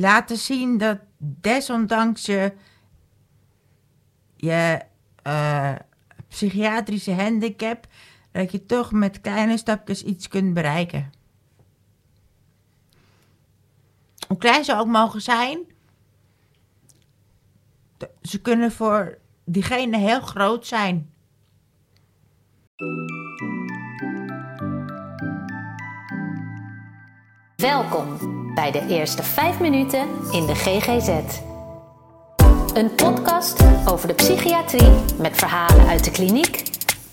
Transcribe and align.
laten 0.00 0.36
zien 0.36 0.78
dat 0.78 0.98
desondanks 1.18 2.26
je, 2.26 2.52
je 4.36 4.82
eh, 5.22 5.74
psychiatrische 6.28 7.12
handicap, 7.12 7.86
dat 8.32 8.52
je 8.52 8.66
toch 8.66 8.92
met 8.92 9.20
kleine 9.20 9.56
stapjes 9.56 10.02
iets 10.02 10.28
kunt 10.28 10.54
bereiken. 10.54 11.12
Hoe 14.28 14.36
klein 14.36 14.64
ze 14.64 14.76
ook 14.76 14.86
mogen 14.86 15.22
zijn, 15.22 15.58
ze 18.22 18.40
kunnen 18.40 18.72
voor 18.72 19.18
diegene 19.44 19.98
heel 19.98 20.20
groot 20.20 20.66
zijn. 20.66 21.10
Welkom 27.56 28.45
bij 28.56 28.70
de 28.70 28.86
eerste 28.88 29.22
5 29.22 29.60
minuten 29.60 30.08
in 30.30 30.46
de 30.46 30.54
GGZ. 30.54 31.08
Een 32.74 32.94
podcast 32.94 33.64
over 33.88 34.08
de 34.08 34.14
psychiatrie 34.14 34.90
met 35.18 35.36
verhalen 35.36 35.86
uit 35.86 36.04
de 36.04 36.10
kliniek, 36.10 36.62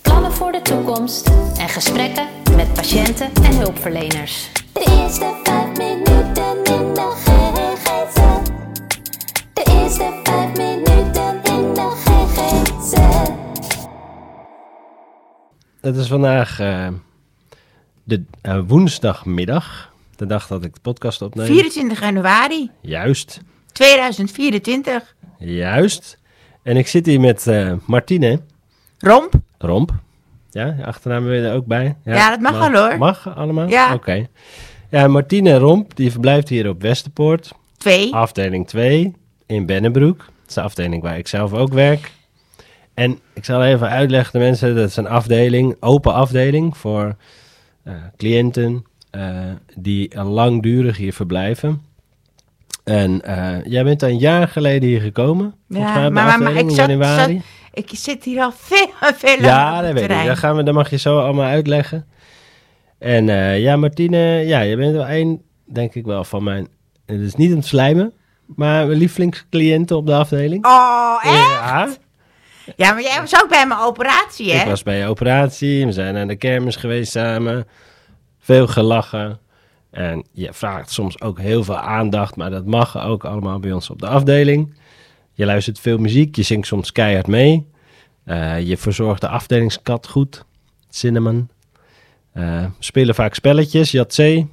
plannen 0.02 0.32
voor 0.32 0.52
de 0.52 0.62
toekomst 0.62 1.28
en 1.58 1.70
gesprekken 1.70 2.28
met 2.56 2.74
patiënten 2.74 3.34
en 3.34 3.58
hulpverleners. 3.58 4.52
De 4.74 5.02
eerste 5.02 5.40
vijf 5.44 5.78
minuten 5.78 6.56
in 6.64 6.94
de 6.94 7.12
GGZ. 7.16 8.16
De 9.54 9.64
eerste 9.82 10.20
vijf 10.24 10.58
minuten 10.58 11.44
in 11.44 11.74
de 11.74 11.90
GGZ. 12.06 12.94
Het 15.82 15.96
is 15.96 16.08
vandaag 16.08 16.60
eh, 16.60 16.88
de 18.04 18.24
eh, 18.42 18.60
woensdagmiddag, 18.68 19.93
de 20.24 20.30
dag 20.30 20.48
dat 20.48 20.64
ik 20.64 20.74
de 20.74 20.80
podcast 20.82 21.22
opneem. 21.22 21.46
24 21.46 22.00
januari 22.00 22.70
Juist, 22.82 23.42
2024. 23.72 25.16
juist. 25.38 26.18
En 26.64 26.78
ik 26.78 26.88
zit 26.88 27.06
hier 27.06 27.20
met 27.20 27.48
eh, 27.48 27.74
Martine 27.86 28.40
Romp? 28.98 29.34
Romp. 29.58 29.92
Ja, 30.50 30.76
je 30.78 30.86
achternaam 30.86 31.24
wil 31.24 31.34
je 31.34 31.48
er 31.48 31.54
ook 31.54 31.66
bij? 31.66 31.96
Ja, 32.04 32.30
dat 32.30 32.40
mag 32.40 32.70
wel, 32.70 32.90
hoor. 32.90 32.98
Mag 32.98 33.36
allemaal? 33.36 33.68
Ja. 33.68 33.94
Oké. 33.94 34.28
Ja, 34.90 35.08
Martine 35.08 35.58
Romp, 35.58 35.96
die 35.96 36.12
verblijft 36.12 36.50
hier 36.50 36.70
op 36.70 36.82
Westerpoort, 36.82 37.52
2. 37.78 38.14
afdeling 38.14 38.68
2 38.68 39.14
in 39.46 39.66
Bennebroek. 39.66 40.18
Dat 40.18 40.48
is 40.48 40.54
de 40.54 40.62
afdeling 40.62 41.02
waar 41.02 41.18
ik 41.18 41.28
zelf 41.28 41.54
ook 41.54 41.74
werk. 41.74 42.12
En 42.94 43.20
ik 43.34 43.46
zal 43.46 43.64
even 43.64 43.90
uitleggen, 43.90 44.40
de 44.40 44.46
mensen, 44.46 44.76
dat 44.76 44.90
is 44.90 44.96
een 44.96 45.08
afdeling, 45.08 45.76
open 45.80 46.14
afdeling 46.14 46.78
voor 46.78 47.16
eh, 47.84 47.94
cliënten 48.18 48.86
die 49.76 50.22
langdurig 50.24 50.98
hier 50.98 51.14
verblijven. 51.14 51.82
En 52.84 53.22
eh, 53.22 53.64
jij 53.66 53.84
bent 53.84 54.02
een 54.02 54.18
jaar 54.18 54.48
geleden 54.48 54.90
hier 54.90 55.02
gekomen, 55.02 55.56
mij 55.68 56.04
de 56.04 56.10
maar, 56.10 56.42
maar, 56.42 56.56
ik, 56.56 56.70
zat, 56.70 56.76
januari. 56.76 57.34
zat- 57.34 57.44
ik 57.74 57.90
zit 57.94 58.24
hier 58.24 58.42
al 58.42 58.52
veel, 58.56 58.88
veel 59.16 59.42
Ja, 59.42 59.82
dat 59.82 59.94
weet 59.94 60.10
ik. 60.10 60.26
Dat, 60.26 60.38
gaan 60.38 60.56
we, 60.56 60.64
dat 60.64 60.74
mag 60.74 60.90
je 60.90 60.98
zo 60.98 61.20
allemaal 61.20 61.46
uitleggen. 61.46 62.06
En 63.00 63.30
eh, 63.30 63.60
ja, 63.60 63.76
Martine, 63.76 64.18
ja, 64.46 64.60
je 64.60 64.76
bent 64.78 64.94
wel 64.96 65.10
een, 65.10 65.42
denk 65.66 65.94
ik 65.96 66.06
wel, 66.06 66.24
van 66.24 66.44
mijn... 66.44 66.68
Het 67.06 67.20
is 67.20 67.36
niet 67.36 67.52
te 67.62 67.68
slijmen, 67.68 68.14
maar 68.46 68.86
mijn 68.88 68.98
lievelingscliënten 68.98 69.96
op 69.98 70.06
de 70.06 70.14
afdeling. 70.16 70.66
Oh, 70.66 71.16
echt? 71.24 71.34
Ja, 71.34 71.90
Ja, 72.76 72.94
maar 72.94 73.02
jij 73.02 73.20
was 73.22 73.42
ook 73.44 73.50
bij 73.50 73.68
mijn 73.68 73.80
operatie, 73.80 74.52
hè? 74.54 74.62
ik 74.62 74.68
was 74.70 74.84
bij 74.84 74.98
je 74.98 75.06
operatie, 75.08 75.86
we 75.86 75.92
zijn 75.92 76.18
aan 76.18 76.28
de 76.28 76.36
kermis 76.36 76.76
geweest 76.76 77.12
samen. 77.12 77.68
Veel 78.44 78.68
gelachen. 78.68 79.40
En 79.90 80.26
je 80.32 80.54
vraagt 80.54 80.92
soms 80.92 81.22
ook 81.22 81.40
heel 81.40 81.64
veel 81.64 81.78
aandacht, 81.78 82.36
maar 82.36 82.50
dat 82.50 82.66
mag 82.66 83.06
ook 83.06 83.26
allemaal 83.26 83.60
bij 83.60 83.72
ons 83.72 83.90
op 83.90 84.00
de 84.00 84.08
afdeling. 84.08 84.76
Je 85.34 85.46
luistert 85.46 85.80
veel 85.80 85.98
muziek, 85.98 86.36
je 86.36 86.42
zingt 86.42 86.68
soms 86.68 86.92
keihard 86.92 87.28
mee. 87.28 87.68
Eh, 88.24 88.62
je 88.62 88.78
verzorgt 88.78 89.22
de 89.22 89.28
afdelingskat 89.28 90.08
goed, 90.08 90.46
Cinnamon. 90.90 91.50
We 92.32 92.70
spelen 92.80 93.16
vaak 93.16 93.34
spelletjes, 93.34 93.92
Jatzee. 93.92 94.50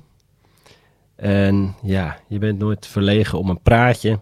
En 1.17 1.75
ja, 1.83 2.19
je 2.29 2.39
bent 2.39 2.59
nooit 2.59 2.87
verlegen 2.87 3.39
om 3.39 3.51
een 3.51 3.63
praatje. 3.63 4.21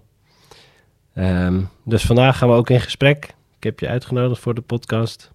Ehm, 1.14 1.62
dus 1.84 2.02
vandaag 2.02 2.38
gaan 2.38 2.48
we 2.48 2.54
ook 2.54 2.70
in 2.70 2.80
gesprek. 2.80 3.24
Ik 3.56 3.64
heb 3.64 3.80
je 3.80 3.88
uitgenodigd 3.88 4.40
voor 4.40 4.54
de 4.54 4.60
podcast. 4.60 5.30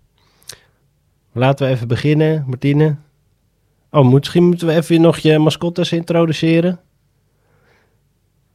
Laten 1.31 1.67
we 1.67 1.73
even 1.73 1.87
beginnen, 1.87 2.43
Martine. 2.47 2.95
Oh, 3.93 4.11
misschien 4.13 4.43
moeten 4.43 4.67
we 4.67 4.73
even 4.73 5.01
nog 5.01 5.17
je 5.17 5.39
mascottes 5.39 5.91
introduceren. 5.91 6.79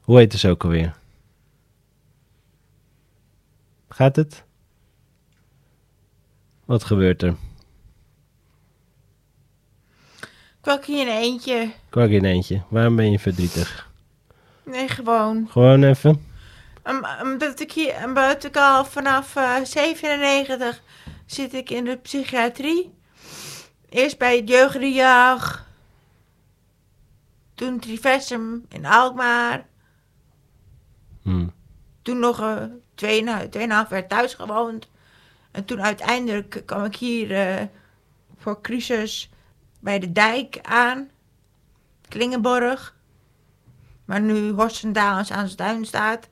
Hoe 0.01 0.19
heet 0.19 0.33
ze 0.33 0.49
ook 0.49 0.65
alweer? 0.65 0.97
Gaat 3.89 4.17
het? 4.17 4.45
Wat 6.65 6.85
gebeurt 6.85 7.23
er? 7.23 7.35
Kwak 10.61 10.87
in 10.87 11.09
eentje. 11.09 11.71
Kwak 11.89 12.09
in 12.09 12.25
eentje. 12.25 12.63
Waarom 12.69 12.97
ben 12.97 13.11
je 13.11 13.19
verdrietig? 13.19 13.91
Nee, 14.65 14.89
gewoon. 14.89 15.47
Gewoon 15.51 15.83
even. 15.85 16.27
Om- 16.85 17.07
Omdat 17.23 17.61
ik 17.61 17.73
hier, 17.73 18.05
omdat 18.05 18.45
ik 18.45 18.57
al 18.57 18.85
vanaf 18.85 19.37
eh 19.37 19.55
97 19.65 20.83
zit 21.27 21.55
ik 21.55 21.71
in 21.71 21.85
de 21.85 21.97
psychiatrie. 21.97 22.95
Eerst 23.89 24.19
bij 24.19 24.37
het 24.37 24.49
jeugdriaag. 24.49 25.67
Toen 27.55 27.79
Trivessum 27.79 28.65
in 28.69 28.87
Alkmaar. 28.87 29.67
Hm. 31.23 31.47
Toen 32.03 32.19
nog 32.19 32.59
tweeënhalf 32.95 33.49
tweeënhalf 33.49 33.91
jaar 33.91 34.07
thuis 34.07 34.35
gewoond. 34.35 34.89
En 35.51 35.65
toen 35.65 35.83
uiteindelijk 35.83 36.63
kwam 36.67 36.85
ik 36.85 36.97
hier 36.97 37.35
eh, 37.35 37.65
voor 38.39 38.61
crisis 38.61 39.31
bij 39.81 39.99
de 39.99 40.13
dijk 40.13 40.59
aan. 40.63 41.11
Klingenborg. 42.09 42.95
Maar 44.05 44.21
nu 44.21 44.51
Horstendaalens 44.53 45.31
aan 45.31 45.51
Duin 45.57 45.85
staat. 45.85 46.29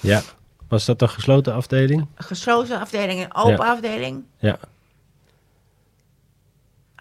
Ja. 0.00 0.22
Was 0.68 0.84
dat 0.84 1.02
een 1.02 1.08
gesloten 1.08 1.54
afdeling? 1.54 2.00
Een 2.00 2.24
gesloten 2.24 2.80
afdeling 2.80 3.22
en 3.22 3.34
open 3.34 3.64
Ja. 3.66 3.72
afdeling. 3.72 4.24
Ja. 4.38 4.58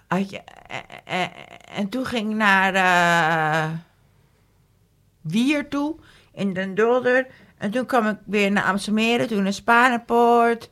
Had 0.09 0.29
je, 0.29 0.41
eh, 0.67 1.23
eh, 1.23 1.29
en 1.75 1.89
toen 1.89 2.05
ging 2.05 2.29
ik 2.29 2.35
naar 2.35 2.73
eh, 2.73 3.69
Wier 5.21 5.67
toe, 5.67 5.95
in 6.33 6.53
Den 6.53 6.75
Dolder. 6.75 7.27
En 7.57 7.71
toen 7.71 7.85
kwam 7.85 8.07
ik 8.07 8.17
weer 8.25 8.51
naar 8.51 8.63
Amstelmeren, 8.63 9.27
toen 9.27 9.43
naar 9.43 9.53
Spanenpoort. 9.53 10.69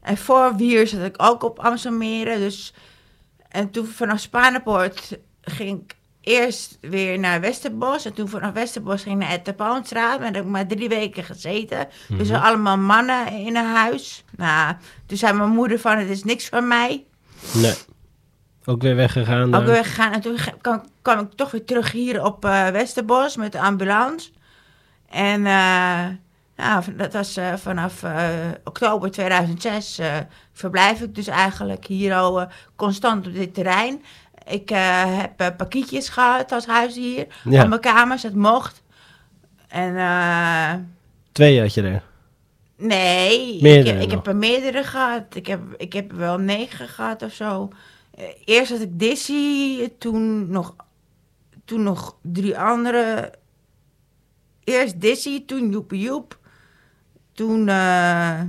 En 0.00 0.16
voor 0.16 0.56
Wier 0.56 0.86
zat 0.86 1.04
ik 1.04 1.22
ook 1.22 1.42
op 1.42 1.58
Amstelmeren. 1.58 2.38
Dus, 2.38 2.74
en 3.48 3.70
toen 3.70 3.86
vanaf 3.86 4.20
Spanenpoort 4.20 5.18
ging 5.40 5.82
ik 5.82 5.96
eerst 6.20 6.78
weer 6.80 7.18
naar 7.18 7.40
Westerbos. 7.40 8.04
En 8.04 8.12
toen 8.12 8.28
vanaf 8.28 8.52
Westerbos 8.52 9.02
ging 9.02 9.14
ik 9.14 9.26
naar 9.26 9.36
Etterpoonstraat. 9.36 10.18
Daar 10.18 10.32
heb 10.32 10.44
ik 10.44 10.50
maar 10.50 10.66
drie 10.66 10.88
weken 10.88 11.24
gezeten. 11.24 11.88
Dus 12.08 12.30
allemaal 12.30 12.78
mannen 12.78 13.32
in 13.32 13.56
een 13.56 13.74
huis. 13.74 14.24
Nou, 14.36 14.74
toen 15.06 15.16
zei 15.16 15.32
mijn 15.32 15.50
moeder 15.50 15.78
van, 15.78 15.98
het 15.98 16.08
is 16.08 16.24
niks 16.24 16.48
van 16.48 16.68
mij. 16.68 17.04
Nee. 17.52 17.74
Ook 18.68 18.82
weer 18.82 18.96
weggegaan? 18.96 19.54
Ook 19.54 19.64
weer 19.64 19.84
gegaan. 19.84 20.12
En 20.12 20.20
toen 20.20 20.36
kwam, 20.60 20.82
kwam 21.02 21.18
ik 21.18 21.32
toch 21.34 21.50
weer 21.50 21.64
terug 21.64 21.92
hier 21.92 22.24
op 22.24 22.44
eh, 22.44 22.68
Westerbos 22.68 23.36
met 23.36 23.52
de 23.52 23.60
ambulance. 23.60 24.30
En 25.10 25.42
nou, 26.56 26.82
dat 26.96 27.12
was 27.12 27.36
eh, 27.36 27.54
vanaf 27.54 28.02
oktober 28.64 29.10
2006 29.10 29.98
eh, 29.98 30.14
verblijf 30.52 31.00
ik 31.00 31.14
dus 31.14 31.26
eigenlijk 31.26 31.86
hier 31.86 32.14
al 32.14 32.46
constant 32.76 33.26
op 33.26 33.32
dit 33.32 33.54
terrein. 33.54 34.04
Ik 34.46 34.68
heb 34.68 35.56
pakietjes 35.56 36.08
gehad 36.08 36.52
als 36.52 36.66
huisdier 36.66 37.26
Ja. 37.44 37.62
op 37.62 37.68
mijn 37.68 37.80
kamers, 37.80 38.22
dat 38.22 38.34
mocht. 38.34 38.82
En 39.68 39.94
Twee 41.32 41.60
had 41.60 41.74
je 41.74 41.82
er. 41.82 42.02
Nee, 42.76 43.54
ik, 43.54 43.62
Meerdere 43.62 44.00
ik 44.00 44.10
heb 44.10 44.26
er 44.26 44.36
meerdere 44.36 44.84
gehad. 44.84 45.22
Ik 45.34 45.46
heb, 45.46 45.60
ik 45.76 45.92
heb 45.92 46.10
er 46.10 46.16
wel 46.16 46.38
negen 46.38 46.88
gehad 46.88 47.22
of 47.22 47.32
zo. 47.32 47.70
Eh, 48.16 48.24
Eerst 48.44 48.70
had 48.72 48.80
ik 48.80 48.98
Dizzy, 48.98 49.88
toen 49.98 50.50
nog, 50.50 50.74
toen 51.64 51.82
nog 51.82 52.16
drie 52.22 52.58
andere. 52.58 53.32
Eerst 54.64 55.00
Dizzy, 55.00 55.44
toen 55.46 55.70
Joepie 55.70 56.00
Joep. 56.00 56.38
Toen... 57.32 57.64
nou, 57.64 58.48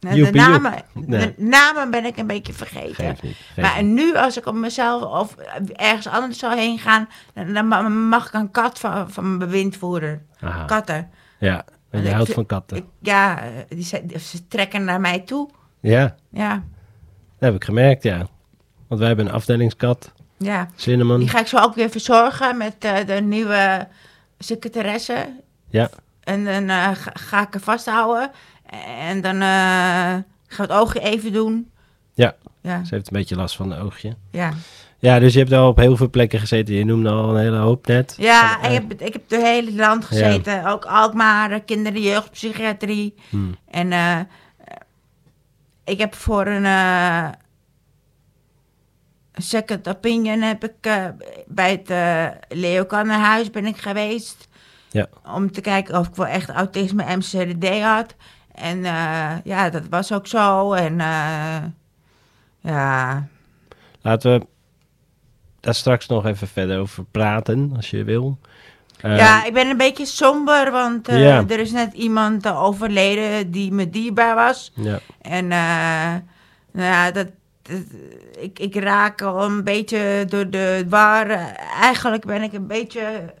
de, 0.00 0.30
namen, 0.32 0.74
de 0.94 1.34
namen 1.36 1.90
ben 1.90 2.04
ik 2.04 2.16
een 2.16 2.26
beetje 2.26 2.52
vergeten. 2.52 2.94
Geef 2.94 3.22
niet. 3.22 3.36
geef 3.36 3.64
Maar 3.64 3.82
nu, 3.84 4.16
als 4.16 4.36
ik 4.36 4.46
op 4.46 4.54
mezelf 4.54 5.02
of 5.02 5.36
ergens 5.72 6.06
anders 6.06 6.38
zou 6.38 6.56
heen 6.56 6.78
gaan, 6.78 7.08
dan, 7.34 7.52
dan 7.52 7.68
ma- 7.68 7.88
mag 7.88 8.26
ik 8.26 8.32
een 8.32 8.50
kat 8.50 8.78
van, 8.78 9.10
van 9.10 9.24
mijn 9.26 9.38
bewindvoerder. 9.38 10.22
Aha. 10.40 10.64
Katten. 10.64 11.10
Ja, 11.38 11.64
en 11.90 12.00
je 12.02 12.08
Ik 12.08 12.14
houdt 12.14 12.32
van 12.32 12.46
katten. 12.46 12.76
Ik, 12.76 12.84
ja, 13.00 13.42
eh, 13.42 13.50
die, 13.68 14.18
ze 14.18 14.48
trekken 14.48 14.84
naar 14.84 15.00
mij 15.00 15.20
toe. 15.20 15.50
Ja, 15.80 16.16
Ja, 16.30 16.64
heb 17.46 17.54
ik 17.54 17.64
gemerkt, 17.64 18.02
ja. 18.02 18.26
Want 18.88 19.00
wij 19.00 19.08
hebben 19.08 19.26
een 19.26 19.32
afdelingskat, 19.32 20.12
ja. 20.36 20.68
Cinnamon. 20.76 21.18
Die 21.18 21.28
ga 21.28 21.40
ik 21.40 21.46
zo 21.46 21.56
ook 21.56 21.74
weer 21.74 21.90
verzorgen 21.90 22.56
met 22.56 22.74
eh, 22.78 23.06
de 23.06 23.12
nieuwe 23.20 23.88
secretaresse. 24.38 25.26
Ja. 25.68 25.90
En 26.24 26.44
dan 26.44 26.68
eh, 26.68 26.90
ga, 26.94 27.10
ga 27.14 27.42
ik 27.42 27.54
er 27.54 27.60
vasthouden. 27.60 28.30
En 29.00 29.20
dan 29.20 29.34
eh 29.40 30.14
gaan 30.48 30.66
we 30.66 30.72
het 30.72 30.80
oogje 30.82 31.00
even 31.00 31.32
doen. 31.32 31.70
Ja. 32.14 32.34
Ja, 32.62 32.84
Ze 32.84 32.94
heeft 32.94 33.06
een 33.06 33.16
beetje 33.16 33.36
last 33.36 33.56
van 33.56 33.68
de 33.68 33.76
oogje. 33.78 34.16
ja. 34.30 34.50
Ja, 34.98 35.18
dus 35.18 35.32
je 35.32 35.38
hebt 35.38 35.52
al 35.52 35.68
op 35.68 35.76
heel 35.76 35.96
veel 35.96 36.10
plekken 36.10 36.38
gezeten. 36.40 36.74
Je 36.74 36.84
noemde 36.84 37.10
al 37.10 37.30
een 37.30 37.40
hele 37.42 37.56
hoop 37.56 37.86
net. 37.86 38.14
ja 38.18 38.58
ik, 38.58 38.64
eh, 38.64 38.70
heb, 38.72 38.92
ik 38.92 39.12
heb 39.12 39.22
het 39.30 39.42
hele 39.42 39.72
land 39.74 40.04
gezeten. 40.04 40.66
Ook 40.66 40.84
Alkmaar, 40.84 41.50
eh, 41.50 41.60
kinder- 41.64 41.94
en 41.94 42.02
jeugdpsychiatrie. 42.02 43.14
hmm. 43.30 43.56
En 43.70 43.92
eh, 43.92 44.18
ik 45.86 45.98
heb 45.98 46.14
voor 46.14 46.46
een 46.46 46.64
eh, 46.64 47.28
second 49.32 49.88
opinion 49.88 50.40
heb 50.40 50.64
ik 50.64 50.74
eh, 50.80 51.06
bij 51.46 51.70
het 51.70 51.90
uh, 51.90 53.50
ben 53.50 53.66
ik 53.66 53.76
geweest. 53.76 54.48
Ja. 54.90 55.06
Om 55.34 55.52
te 55.52 55.60
kijken 55.60 55.98
of 55.98 56.08
ik 56.08 56.14
wel 56.14 56.26
echt 56.26 56.48
autisme 56.48 57.16
MCD 57.16 57.80
had. 57.80 58.14
En 58.54 58.82
ja, 59.44 59.70
dat 59.70 59.88
was 59.88 60.12
ook 60.12 60.26
zo. 60.26 60.72
En 60.72 61.00
eh, 61.00 61.62
ja, 62.60 63.26
Laten 64.00 64.38
we 64.38 64.46
daar 65.60 65.74
straks 65.74 66.06
nog 66.06 66.26
even 66.26 66.48
verder 66.48 66.78
over 66.78 67.04
praten, 67.04 67.72
als 67.76 67.90
je 67.90 68.04
wil. 68.04 68.38
Eh, 69.00 69.16
ja, 69.18 69.44
ik 69.44 69.52
ben 69.52 69.66
een 69.68 69.76
beetje 69.76 70.06
somber, 70.06 70.70
want 70.70 71.08
eh, 71.08 71.50
er 71.50 71.58
is 71.60 71.72
net 71.72 71.92
iemand 71.92 72.46
eh, 72.46 72.62
overleden 72.62 73.50
die 73.50 73.72
me 73.72 73.90
dierbaar 73.90 74.34
was. 74.34 74.72
En 75.20 75.52
eh, 75.52 76.14
nou 76.72 76.86
ja, 76.92 77.10
dat, 77.10 77.26
dat- 77.62 77.76
ik, 78.38 78.58
ik 78.58 78.74
raak 78.76 79.22
al 79.22 79.44
een 79.44 79.64
beetje 79.64 80.24
door 80.28 80.50
de 80.50 80.84
war. 80.88 81.26
Eigenlijk 81.80 82.24
ben 82.24 82.42
ik 82.42 82.52
een 82.52 82.66
beetje 82.66 83.34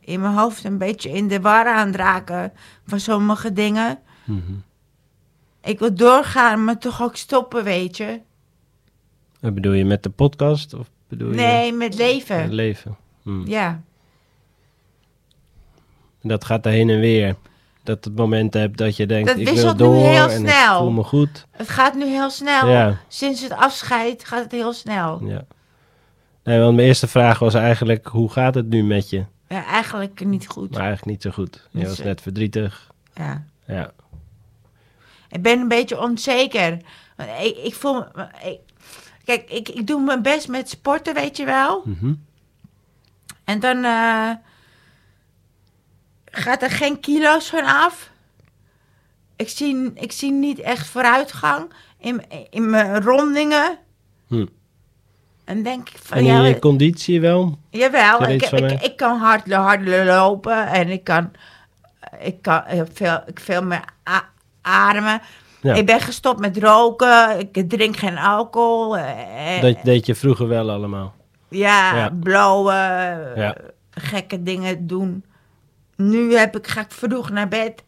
in 0.00 0.20
mijn 0.20 0.34
hoofd 0.34 0.64
een 0.64 0.78
beetje 0.78 1.10
in 1.10 1.28
de 1.28 1.40
war 1.40 1.66
aan 1.66 1.86
het 1.86 1.96
raken 1.96 2.52
van 2.86 3.00
sommige 3.00 3.52
dingen. 3.52 3.98
Mhm. 4.24 4.40
Ik 5.62 5.78
wil 5.78 5.94
doorgaan, 5.94 6.64
maar 6.64 6.78
toch 6.78 7.02
ook 7.02 7.16
stoppen, 7.16 7.64
weet 7.64 7.96
je. 7.96 8.20
Wat 9.40 9.54
bedoel 9.54 9.72
je 9.72 9.84
met 9.84 10.02
de 10.02 10.10
podcast? 10.10 10.74
Of 10.74 10.86
bedoel 11.08 11.30
je 11.30 11.34
Nee, 11.36 11.72
met 11.72 11.88
het 11.88 11.98
leven. 12.02 12.52
leven? 12.52 12.96
Hmm. 13.22 13.46
Ja, 13.46 13.68
En 13.68 13.84
Dat 16.22 16.44
gaat 16.44 16.66
er 16.66 16.72
heen 16.72 16.90
en 16.90 17.00
weer. 17.00 17.34
Dat 17.82 18.04
het 18.04 18.16
moment 18.16 18.54
hebt 18.54 18.76
dat 18.78 18.96
je 18.96 19.06
denkt, 19.06 19.28
Dat 19.28 19.38
ik 19.38 19.44
wil 19.44 19.54
wisselt 19.54 19.72
nu 19.78 19.84
door 19.84 19.94
heel 20.06 20.28
en 20.28 20.38
snel. 20.38 20.72
ik 20.76 20.78
voel 20.82 20.90
me 20.90 21.02
goed. 21.02 21.46
het 21.50 21.68
gaat 21.68 21.94
nu 21.94 22.06
heel 22.06 22.30
snel. 22.30 22.68
Ja. 22.68 22.96
Sinds 23.08 23.42
het 23.42 23.52
afscheid 23.52 24.24
gaat 24.24 24.42
het 24.42 24.52
heel 24.52 24.72
snel. 24.72 25.20
Ja. 25.24 25.44
Nee, 26.44 26.60
want 26.60 26.74
mijn 26.74 26.86
eerste 26.88 27.08
vraag 27.08 27.38
was 27.38 27.54
eigenlijk, 27.54 28.06
hoe 28.06 28.30
gaat 28.30 28.54
het 28.54 28.68
nu 28.68 28.84
met 28.84 29.10
je? 29.10 29.24
Ja, 29.48 29.64
eigenlijk 29.66 30.24
niet 30.24 30.46
goed. 30.48 30.70
Maar 30.70 30.80
eigenlijk 30.80 31.10
niet 31.10 31.22
zo 31.22 31.30
goed. 31.30 31.68
Je 31.70 31.86
was 31.86 31.98
net 31.98 32.20
verdrietig. 32.20 32.90
Ja. 33.14 33.44
Ja. 33.66 33.90
Ik 35.28 35.42
ben 35.42 35.58
een 35.60 35.68
beetje 35.68 36.00
onzeker. 36.00 36.78
Want 37.16 37.28
Ik, 37.42 37.56
ik 37.56 37.74
voel 37.74 37.94
me... 37.94 38.26
Ik, 38.44 38.58
kijk, 39.24 39.50
ik, 39.50 39.68
ik 39.68 39.86
doe 39.86 40.00
mijn 40.04 40.22
best 40.22 40.48
met 40.48 40.68
sporten, 40.68 41.14
weet 41.14 41.36
je 41.36 41.44
wel. 41.44 41.82
Mhm. 41.84 42.12
En 43.44 43.60
dan 43.60 43.84
eh, 43.84 44.30
gaat 46.30 46.62
er 46.62 46.70
geen 46.70 47.00
kilo's 47.00 47.48
van 47.48 47.64
af. 47.64 48.10
Ik 49.36 49.48
zie, 49.48 49.90
ik 49.94 50.12
zie 50.12 50.32
niet 50.32 50.58
echt 50.60 50.86
vooruitgang 50.86 51.72
in, 51.98 52.22
in 52.50 52.70
mijn 52.70 53.02
rondingen. 53.02 53.78
Hm. 54.26 54.46
En 55.44 55.62
denk 55.62 55.88
ik 55.88 55.96
van, 56.02 56.16
En 56.16 56.24
ja, 56.24 56.36
in 56.38 56.42
je 56.48 56.58
conditie 56.58 57.20
wel? 57.20 57.58
jawel, 57.70 58.22
ik, 58.22 58.42
ik, 58.42 58.50
eh? 58.60 58.82
ik 58.82 58.96
kan 58.96 59.18
hard, 59.18 59.52
hard 59.52 59.86
lopen 59.88 60.66
en 60.66 60.88
ik 60.88 61.04
kan, 61.04 61.30
ik 62.20 62.42
kan 62.42 62.56
ik 62.68 62.76
heb 62.76 62.88
veel, 62.96 63.22
ik 63.26 63.40
veel 63.40 63.62
meer 63.64 63.84
ademen. 64.62 65.20
Ja. 65.60 65.74
Ik 65.74 65.86
ben 65.86 66.00
gestopt 66.00 66.40
met 66.40 66.56
roken, 66.58 67.38
ik 67.38 67.68
drink 67.70 67.96
geen 67.96 68.18
alcohol. 68.18 68.96
eh, 68.96 69.60
Dat 69.62 69.76
deed 69.82 70.06
je 70.06 70.14
vroeger 70.14 70.48
wel 70.48 70.70
allemaal. 70.70 71.14
Ja, 71.48 72.10
Ja. 73.36 73.56
gekke 73.90 74.42
dingen 74.42 74.86
doen. 74.86 75.24
Nu 76.00 76.34
heb 76.34 76.56
ik, 76.56 76.66
ga 76.66 76.80
ik 76.80 76.90
vroeg 76.90 77.30
naar 77.30 77.48
bed. 77.48 77.84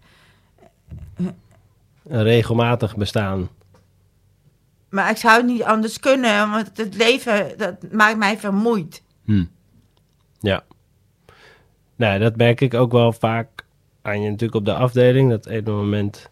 Een 2.08 2.22
regelmatig 2.22 2.96
bestaan. 2.96 3.48
Maar 4.88 5.10
ik 5.10 5.16
zou 5.16 5.36
het 5.36 5.46
niet 5.46 5.62
anders 5.62 6.00
kunnen, 6.00 6.50
want 6.50 6.70
het 6.74 6.94
leven 6.94 7.58
dat 7.58 7.92
maakt 7.92 8.16
mij 8.16 8.38
vermoeid. 8.38 9.02
Hm. 9.24 9.44
Ja. 10.40 10.64
Nou, 11.96 12.18
dat 12.18 12.36
merk 12.36 12.60
ik 12.60 12.74
ook 12.74 12.92
wel 12.92 13.12
vaak 13.12 13.64
aan 14.02 14.20
je 14.22 14.28
natuurlijk 14.28 14.54
op 14.54 14.64
de 14.64 14.74
afdeling. 14.74 15.30
Dat 15.30 15.46
ene 15.46 15.70
moment 15.70 16.30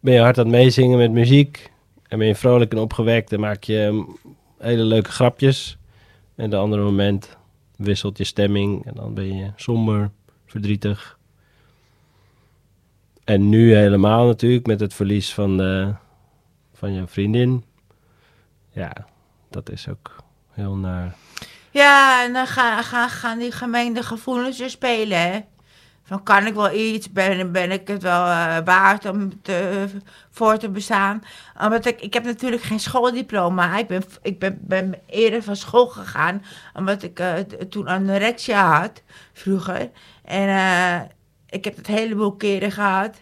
ben 0.00 0.14
je 0.14 0.20
hard 0.20 0.38
aan 0.38 0.44
het 0.44 0.54
meezingen 0.54 0.98
met 0.98 1.12
muziek. 1.12 1.70
En 2.08 2.18
ben 2.18 2.26
je 2.26 2.34
vrolijk 2.34 2.72
en 2.72 2.78
opgewekt 2.78 3.32
en 3.32 3.40
maak 3.40 3.62
je 3.62 4.04
hele 4.58 4.82
leuke 4.82 5.10
grapjes. 5.10 5.78
En 6.34 6.50
de 6.50 6.56
andere 6.56 6.82
moment 6.82 7.36
wisselt 7.76 8.18
je 8.18 8.24
stemming 8.24 8.86
en 8.86 8.94
dan 8.94 9.14
ben 9.14 9.36
je 9.36 9.50
somber, 9.56 10.10
verdrietig. 10.52 11.18
En 13.24 13.48
nu 13.48 13.74
helemaal 13.74 14.26
natuurlijk 14.26 14.66
met 14.66 14.80
het 14.80 14.94
verlies 14.94 15.34
van, 15.34 15.56
de, 15.56 15.94
van 16.74 16.92
je 16.92 17.06
vriendin. 17.06 17.64
Ja, 18.70 18.92
dat 19.50 19.70
is 19.70 19.88
ook 19.88 20.16
heel 20.50 20.74
naar. 20.74 21.14
Ja, 21.70 22.24
en 22.24 22.32
dan 22.32 22.46
gaan, 22.46 22.84
gaan, 22.84 23.08
gaan 23.08 23.38
die 23.38 23.52
gemeende 23.52 24.02
gevoelens 24.02 24.58
weer 24.58 24.70
spelen. 24.70 25.44
Van 26.04 26.22
kan 26.22 26.46
ik 26.46 26.54
wel 26.54 26.72
iets, 26.72 27.12
ben, 27.12 27.52
ben 27.52 27.70
ik 27.70 27.88
het 27.88 28.02
wel 28.02 28.26
eh, 28.26 28.56
waard 28.64 29.04
om 29.04 29.42
te, 29.42 29.86
voor 30.30 30.58
te 30.58 30.68
bestaan. 30.68 31.22
Omdat 31.60 31.86
ik, 31.86 32.00
ik 32.00 32.14
heb 32.14 32.24
natuurlijk 32.24 32.62
geen 32.62 32.80
schooldiploma. 32.80 33.78
Ik 33.78 33.86
ben, 33.86 34.02
ik 34.22 34.38
ben, 34.38 34.58
ben 34.60 34.94
eerder 35.06 35.42
van 35.42 35.56
school 35.56 35.86
gegaan, 35.86 36.44
omdat 36.74 37.02
ik 37.02 37.18
eh, 37.18 37.34
t- 37.34 37.70
toen 37.70 37.86
anorexia 37.88 38.80
had, 38.80 39.02
vroeger. 39.32 39.90
En 40.24 40.48
eh, 40.48 41.00
ik 41.48 41.64
heb 41.64 41.76
het 41.76 41.88
een 41.88 41.94
heleboel 41.94 42.32
keren 42.32 42.72
gehad. 42.72 43.16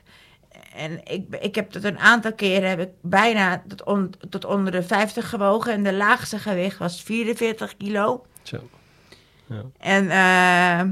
En 0.74 1.00
ik, 1.04 1.36
ik 1.40 1.54
heb 1.54 1.70
tot 1.70 1.84
een 1.84 1.98
aantal 1.98 2.32
keren 2.32 2.68
heb 2.68 2.80
ik 2.80 2.88
bijna 3.02 3.62
tot, 3.68 3.84
on- 3.84 4.14
tot 4.30 4.44
onder 4.44 4.72
de 4.72 4.82
50 4.82 5.28
gewogen. 5.28 5.72
En 5.72 5.82
de 5.82 5.92
laagste 5.94 6.38
gewicht 6.38 6.78
was 6.78 7.02
44 7.02 7.76
kilo. 7.76 8.24
Zo. 8.42 8.56
En 9.78 10.10
eh, 10.10 10.88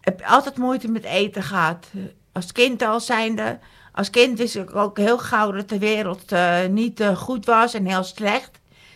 heb 0.00 0.22
altijd 0.22 0.56
moeite 0.56 0.88
met 0.88 1.04
eten 1.04 1.42
gehad. 1.42 1.86
Als 2.32 2.52
kind 2.52 2.82
al 2.82 3.00
zijnde. 3.00 3.58
Als 3.92 4.10
kind 4.10 4.38
wist 4.38 4.56
ik 4.56 4.74
ook 4.76 4.98
heel 4.98 5.18
gauw 5.18 5.50
dat 5.52 5.68
de 5.68 5.78
wereld 5.78 6.32
eh, 6.32 6.66
niet 6.66 7.04
goed 7.14 7.46
was 7.46 7.74
en 7.74 7.86
heel 7.86 8.04
slecht. 8.04 8.50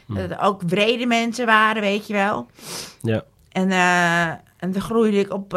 Dat 0.06 0.30
er 0.30 0.40
ook 0.40 0.62
wrede 0.62 1.06
mensen 1.06 1.46
waren, 1.46 1.82
weet 1.82 2.06
je 2.06 2.12
wel. 2.12 2.46
Ja. 3.02 3.24
En, 3.52 3.70
en 4.56 4.72
dan 4.72 4.80
groeide 4.82 5.18
ik 5.18 5.32
op... 5.32 5.52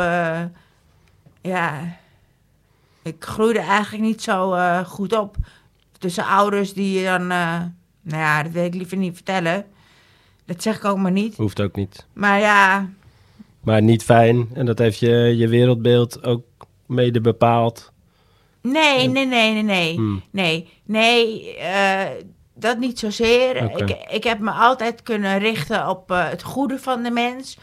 ja... 1.43 2.01
Ik 3.03 3.15
groeide 3.19 3.59
eigenlijk 3.59 4.03
niet 4.03 4.21
zo 4.21 4.53
eh, 4.53 4.85
goed 4.85 5.17
op. 5.17 5.35
Tussen 5.97 6.25
ouders 6.25 6.73
die 6.73 7.03
dan... 7.03 7.21
eh, 7.21 7.61
nou 8.01 8.21
ja, 8.21 8.43
dat 8.43 8.51
wil 8.51 8.63
ik 8.63 8.73
liever 8.73 8.97
niet 8.97 9.15
vertellen. 9.15 9.65
Dat 10.45 10.61
zeg 10.61 10.77
ik 10.77 10.85
ook 10.85 10.97
maar 10.97 11.11
niet. 11.11 11.35
Hoeft 11.37 11.61
ook 11.61 11.75
niet. 11.75 12.05
Maar 12.13 12.39
ja... 12.39 12.89
Maar 13.59 13.81
niet 13.81 14.03
fijn. 14.03 14.49
En 14.53 14.65
dat 14.65 14.77
heeft 14.79 14.99
je, 14.99 15.09
je 15.37 15.47
wereldbeeld 15.47 16.23
ook 16.23 16.43
mede 16.85 17.21
bepaald. 17.21 17.91
Nee, 18.61 19.07
nee, 19.07 19.25
nee, 19.25 19.53
nee, 19.53 19.63
nee. 19.63 19.95
Hmm. 19.95 20.23
Nee, 20.31 20.69
nee, 20.83 21.55
eh, 21.57 22.09
dat 22.53 22.77
niet 22.77 22.99
zozeer. 22.99 23.55
Ik, 23.79 23.89
ik 24.09 24.23
heb 24.23 24.39
me 24.39 24.51
altijd 24.51 25.03
kunnen 25.03 25.39
richten 25.39 25.89
op 25.89 26.09
het 26.09 26.43
goede 26.43 26.79
van 26.79 27.03
de 27.03 27.11
mens. 27.11 27.57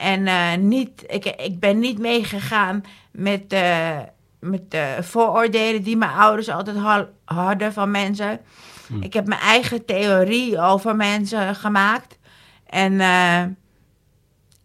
En 0.00 0.26
eh, 0.26 0.54
niet, 0.56 1.04
ik, 1.06 1.24
ik 1.24 1.60
ben 1.60 1.78
niet 1.78 1.98
meegegaan 1.98 2.82
met, 3.10 3.52
eh, 3.52 3.98
met 4.38 4.70
de 4.70 4.96
vooroordelen 5.00 5.82
die 5.82 5.96
mijn 5.96 6.10
ouders 6.10 6.48
altijd 6.48 6.76
ha- 6.76 7.08
hadden 7.24 7.72
van 7.72 7.90
mensen. 7.90 8.40
Hmm. 8.86 9.02
Ik 9.02 9.12
heb 9.12 9.26
mijn 9.26 9.40
eigen 9.40 9.84
theorie 9.84 10.60
over 10.60 10.96
mensen 10.96 11.54
gemaakt. 11.54 12.18
En 12.66 13.00
eh, 13.00 13.42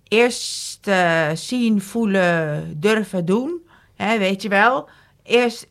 eerst 0.08 0.88
eh, 0.88 1.30
zien, 1.34 1.82
voelen, 1.82 2.74
durven 2.80 3.26
doen. 3.26 3.68
Hè, 3.96 4.18
weet 4.18 4.42
je 4.42 4.50
wel. 4.50 4.90
Eerst 5.24 5.68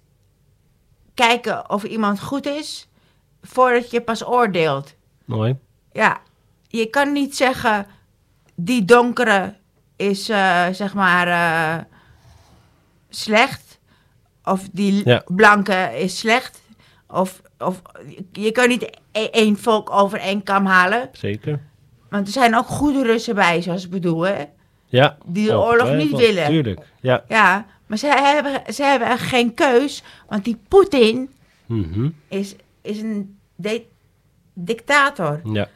kijken 1.14 1.71
of 1.71 1.85
iemand 1.85 2.21
goed 2.21 2.47
is, 2.47 2.88
voordat 3.42 3.90
je 3.90 4.00
pas 4.00 4.26
oordeelt. 4.26 4.94
Mooi. 5.25 5.56
Ja, 5.92 6.21
je 6.68 6.87
kan 6.87 7.12
niet 7.12 7.37
zeggen, 7.37 7.87
die 8.54 8.84
donkere 8.84 9.54
is, 9.96 10.28
eh, 10.28 10.66
zeg 10.73 10.94
maar, 10.94 11.26
eh, 11.28 11.84
slecht. 13.08 13.78
Of 14.44 14.68
die 14.73 15.02
Ja. 15.08 15.23
blanke 15.26 15.90
is 15.99 16.18
slecht. 16.18 16.62
Of, 17.08 17.42
of 17.58 17.82
je 18.32 18.52
kan 18.52 18.68
niet 18.68 18.90
e- 19.12 19.25
één 19.30 19.56
volk 19.58 19.90
over 19.90 20.18
één 20.18 20.42
kam 20.42 20.66
halen. 20.66 21.08
Zeker. 21.12 21.61
Want 22.11 22.26
er 22.26 22.32
zijn 22.32 22.56
ook 22.56 22.66
goede 22.66 23.02
Russen 23.02 23.34
bij, 23.34 23.62
zoals 23.62 23.84
ik 23.84 23.90
bedoel, 23.90 24.20
hè. 24.20 24.44
Ja. 24.87 25.16
Die 25.25 25.46
de 25.46 25.58
oorlog 25.58 25.92
niet 25.94 26.16
willen. 26.16 26.46
Tuurlijk, 26.46 26.80
ja. 27.00 27.25
Ja, 27.28 27.66
maar 27.87 27.99
ze 27.99 28.06
hebben, 28.06 28.75
ze 28.75 28.82
hebben 28.82 29.08
echt 29.08 29.23
geen 29.28 29.54
keus, 29.54 30.02
want 30.28 30.44
die 30.44 30.58
Poetin 30.68 31.30
Mhm. 31.66 32.08
is, 32.28 32.56
is 32.82 33.00
een 33.00 33.38
di- 33.56 33.87
dictator. 34.52 35.40
ja. 35.44 35.68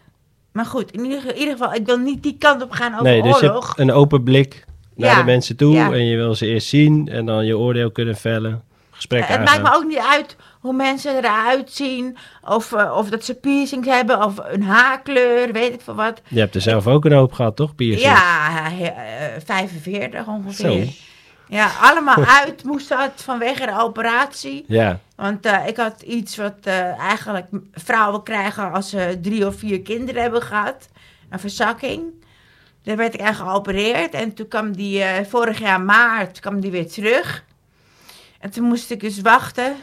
Maar 0.58 0.66
goed, 0.66 0.90
in 0.90 1.04
ieder, 1.04 1.26
in 1.26 1.36
ieder 1.36 1.52
geval, 1.56 1.74
ik 1.74 1.86
wil 1.86 1.98
niet 1.98 2.22
die 2.22 2.36
kant 2.38 2.62
op 2.62 2.70
gaan 2.70 2.92
over 2.92 3.04
Nee, 3.04 3.22
dus 3.22 3.40
je 3.40 3.46
oorlog. 3.46 3.66
hebt 3.66 3.78
een 3.78 3.92
open 3.92 4.22
blik 4.22 4.64
naar 4.94 5.10
Ja, 5.10 5.18
de 5.18 5.24
mensen 5.24 5.56
toe 5.56 5.74
ja. 5.74 5.92
en 5.92 6.06
je 6.06 6.16
wil 6.16 6.34
ze 6.34 6.46
eerst 6.46 6.68
zien 6.68 7.08
en 7.08 7.26
dan 7.26 7.46
je 7.46 7.58
oordeel 7.58 7.90
kunnen 7.90 8.16
vellen. 8.16 8.62
Gesprek 8.90 9.24
het 9.26 9.44
maakt 9.44 9.62
me 9.62 9.74
ook 9.74 9.84
niet 9.84 9.98
uit 10.10 10.36
hoe 10.60 10.72
mensen 10.72 11.16
eruit 11.16 11.70
zien, 11.72 12.16
of, 12.44 12.72
eh, 12.72 12.96
of 12.96 13.10
dat 13.10 13.24
ze 13.24 13.34
piercings 13.34 13.88
hebben, 13.88 14.24
of 14.24 14.34
een 14.48 14.62
haarkleur, 14.62 15.52
weet 15.52 15.72
ik 15.74 15.80
veel 15.80 15.94
wat. 15.94 16.20
Je 16.28 16.40
hebt 16.40 16.54
er 16.54 16.60
zelf 16.60 16.86
ook 16.86 17.04
een 17.04 17.12
hoop 17.12 17.32
gehad, 17.32 17.56
toch? 17.56 17.74
Piercing? 17.74 18.12
Ja, 18.12 18.66
eh, 18.66 18.92
45 19.44 20.26
ongeveer. 20.26 20.82
Zo. 20.84 20.90
Ja, 21.48 21.70
allemaal 21.80 22.24
uit 22.42 22.64
moest 22.64 22.88
dat 22.88 23.10
vanwege 23.16 23.66
de 23.66 23.80
operatie. 23.80 24.64
Ja, 24.68 25.00
Want 25.18 25.46
eh, 25.46 25.66
ik 25.66 25.76
had 25.76 26.02
iets 26.02 26.36
wat 26.36 26.56
eh, 26.62 26.98
eigenlijk 26.98 27.46
vrouwen 27.72 28.22
krijgen 28.22 28.72
als 28.72 28.88
ze 28.88 29.18
drie 29.22 29.46
of 29.46 29.56
vier 29.56 29.82
kinderen 29.82 30.22
hebben 30.22 30.42
gehad. 30.42 30.88
Een 31.28 31.38
verzakking. 31.38 32.02
Daar 32.82 32.96
werd 32.96 33.14
ik 33.14 33.20
aan 33.20 33.34
geopereerd. 33.34 34.14
En 34.14 34.34
toen 34.34 34.48
kwam 34.48 34.76
die, 34.76 35.02
eh, 35.02 35.24
vorig 35.26 35.58
jaar 35.58 35.80
maart, 35.80 36.40
kwam 36.40 36.60
die 36.60 36.70
weer 36.70 36.88
terug. 36.88 37.44
En 38.40 38.50
toen 38.50 38.64
moest 38.64 38.90
ik 38.90 39.00
dus 39.00 39.20
wachten. 39.20 39.76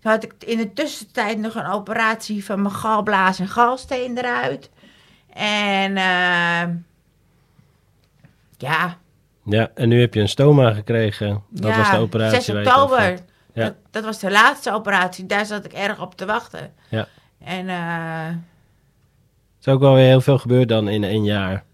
Toen 0.00 0.10
had 0.10 0.24
ik 0.24 0.32
in 0.38 0.56
de 0.56 0.72
tussentijd 0.72 1.38
nog 1.38 1.54
een 1.54 1.66
operatie 1.66 2.44
van 2.44 2.62
mijn 2.62 2.74
galblaas 2.74 3.38
en 3.38 3.48
galsteen 3.48 4.18
eruit. 4.18 4.70
En 5.34 5.94
ja, 8.58 8.98
ja, 9.44 9.70
en 9.74 9.88
nu 9.88 10.00
heb 10.00 10.14
je 10.14 10.20
een 10.20 10.28
stoma 10.28 10.72
gekregen. 10.72 11.42
Dat 11.48 11.70
ja, 11.70 11.76
was 11.78 11.90
de 11.90 11.96
operatie 11.96 12.40
6 12.40 12.46
waar 12.46 12.62
je 12.62 12.68
het 12.68 12.78
over 12.78 12.96
oktober. 12.96 13.30
Ja. 13.52 13.64
Dat, 13.64 13.74
dat 13.90 14.04
was 14.04 14.18
de 14.18 14.30
laatste 14.30 14.72
operatie. 14.72 15.26
Daar 15.26 15.46
zat 15.46 15.64
ik 15.64 15.72
erg 15.72 16.00
op 16.00 16.14
te 16.14 16.26
wachten. 16.26 16.72
Ja. 16.88 17.08
En 17.44 17.68
eh, 17.68 18.26
Het 18.26 19.66
is 19.66 19.68
ook 19.72 19.80
wel 19.80 19.94
weer 19.94 20.06
heel 20.06 20.20
veel 20.20 20.38
gebeurd 20.38 20.68
dan 20.68 20.88
in 20.88 21.04
één 21.04 21.24
jaar. 21.24 21.64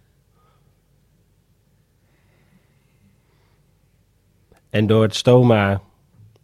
En 4.70 4.86
door 4.86 5.02
het 5.02 5.14
stoma, 5.14 5.80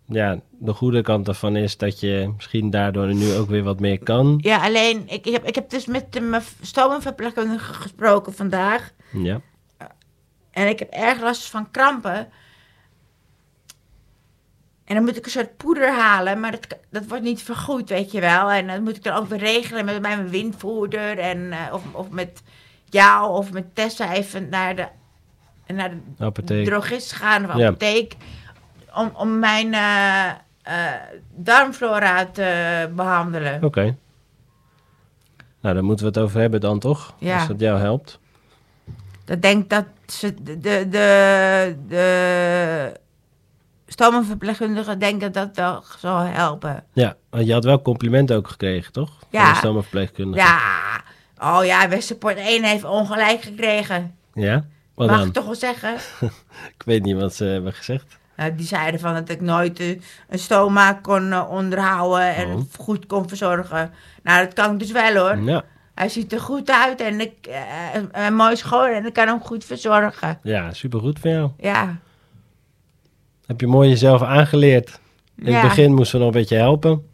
ja, 0.06 0.40
de 0.50 0.72
goede 0.72 1.02
kant 1.02 1.26
daarvan 1.26 1.56
is 1.56 1.76
dat 1.76 2.00
je 2.00 2.32
misschien 2.36 2.70
daardoor 2.70 3.14
nu 3.14 3.32
ook 3.32 3.48
weer 3.48 3.62
wat 3.62 3.80
meer 3.80 3.98
kan. 3.98 4.38
ja, 4.42 4.64
alleen, 4.64 5.02
ik, 5.08 5.26
ik, 5.26 5.32
heb, 5.32 5.44
ik 5.44 5.54
heb 5.54 5.70
dus 5.70 5.86
met 5.86 6.12
de 6.12 6.20
mijn 6.20 6.42
stomenverpleegkundige 6.60 7.72
gesproken 7.74 8.34
vandaag. 8.34 8.92
Ja, 9.12 9.40
En 10.50 10.68
ik 10.68 10.78
heb 10.78 10.90
erg 10.90 11.20
last 11.20 11.50
van 11.50 11.70
krampen. 11.70 12.28
En 14.84 14.94
dan 14.94 15.04
moet 15.04 15.16
ik 15.16 15.24
een 15.24 15.30
soort 15.30 15.56
poeder 15.56 15.92
halen, 15.92 16.40
maar 16.40 16.50
dat, 16.50 16.78
dat 16.90 17.06
wordt 17.06 17.24
niet 17.24 17.42
vergoed, 17.42 17.88
weet 17.88 18.10
je 18.12 18.20
wel. 18.20 18.50
En 18.50 18.66
dat 18.66 18.80
moet 18.80 18.96
ik 18.96 19.02
dan 19.04 19.16
ook 19.16 19.28
weer 19.28 19.38
regelen 19.38 19.84
met 19.84 20.00
mijn 20.00 20.28
windvoerder. 20.28 21.18
En, 21.18 21.52
eh, 21.52 21.58
of, 21.72 21.82
of 21.92 22.10
met 22.10 22.42
jou 22.84 23.30
of 23.36 23.52
met 23.52 23.74
Tessa 23.74 24.12
even 24.12 24.48
naar 24.48 24.76
de, 24.76 24.86
naar 25.66 25.90
de 25.90 26.24
apotheek. 26.24 26.64
drogist 26.66 27.12
gaan 27.12 27.50
of 27.50 27.56
Ja. 27.56 27.66
apotheek. 27.66 28.16
Om, 28.94 29.10
om 29.14 29.38
mijn 29.38 29.74
eh, 29.74 30.28
eh, 30.62 30.92
darmflora 31.34 32.26
te 32.26 32.90
behandelen. 32.94 33.64
Oké. 33.64 33.96
Nou, 35.60 35.74
daar 35.74 35.84
moeten 35.84 36.06
we 36.06 36.12
het 36.12 36.20
over 36.22 36.40
hebben 36.40 36.60
dan 36.60 36.78
toch? 36.78 37.14
Ja. 37.18 37.38
Als 37.38 37.48
dat 37.48 37.60
jou 37.60 37.78
helpt. 37.78 38.18
Dat 39.24 39.42
denk 39.42 39.70
dat 39.70 39.84
ze 40.06 40.34
de, 40.42 40.58
de, 40.58 40.86
de, 40.88 41.76
de 41.88 43.00
stomenverpleegkundigen 43.98 44.98
denken 44.98 45.32
dat 45.32 45.54
dat 45.54 45.96
zal 45.98 46.18
helpen. 46.18 46.84
Ja, 46.92 47.16
want 47.30 47.46
je 47.46 47.52
had 47.52 47.64
wel 47.64 47.82
complimenten 47.82 48.36
ook 48.36 48.48
gekregen, 48.48 48.92
toch? 48.92 49.10
Ja. 49.30 49.54
Van 49.54 49.84
de. 49.90 50.30
Ja, 50.34 50.58
oh 51.38 51.64
ja, 51.64 51.88
Westerport 51.88 52.36
1 52.36 52.64
heeft 52.64 52.84
ongelijk 52.84 53.42
gekregen. 53.42 54.14
Ja? 54.34 54.64
Wat 54.94 55.08
Mag 55.08 55.18
dan? 55.18 55.26
ik 55.26 55.32
toch 55.32 55.44
wel 55.44 55.54
zeggen? 55.54 55.94
Ik 56.76 56.82
weet 56.84 57.02
niet 57.02 57.16
wat 57.16 57.34
ze 57.34 57.44
hebben 57.44 57.72
gezegd. 57.72 58.18
Nou, 58.36 58.54
die 58.54 58.66
zeiden 58.66 59.00
van 59.00 59.14
dat 59.14 59.28
ik 59.28 59.40
nooit 59.40 59.80
eh, 59.80 59.88
een 60.28 60.38
stoma 60.38 60.92
kon 60.92 61.32
eh, 61.32 61.50
onderhouden 61.50 62.34
en 62.34 62.46
Oh. 62.54 62.60
goed 62.78 63.06
kon 63.06 63.28
verzorgen. 63.28 63.92
Nou, 64.22 64.44
dat 64.44 64.54
kan 64.54 64.72
ik 64.72 64.78
dus 64.78 64.90
wel 64.92 65.16
hoor. 65.16 65.38
Ja, 65.44 65.62
Hij 65.94 66.08
ziet 66.08 66.32
er 66.32 66.40
goed 66.40 66.70
uit 66.70 67.00
en 67.00 67.20
ik, 67.20 67.46
eh, 68.12 68.28
mooi 68.28 68.56
schoon 68.56 68.88
en 68.90 69.06
ik 69.06 69.12
kan 69.12 69.26
hem 69.26 69.40
goed 69.40 69.64
verzorgen. 69.64 70.38
ja 70.42 70.72
supergoed 70.72 71.18
voor 71.18 71.30
jou. 71.30 71.50
Ja. 71.58 71.96
Heb 73.46 73.60
je 73.60 73.66
mooi 73.66 73.88
jezelf 73.88 74.22
aangeleerd. 74.22 75.00
In 75.36 75.50
Ja. 75.50 75.58
het 75.58 75.68
begin 75.68 75.94
moesten 75.94 76.18
we 76.18 76.24
nog 76.24 76.34
een 76.34 76.40
beetje 76.40 76.56
helpen. 76.56 77.08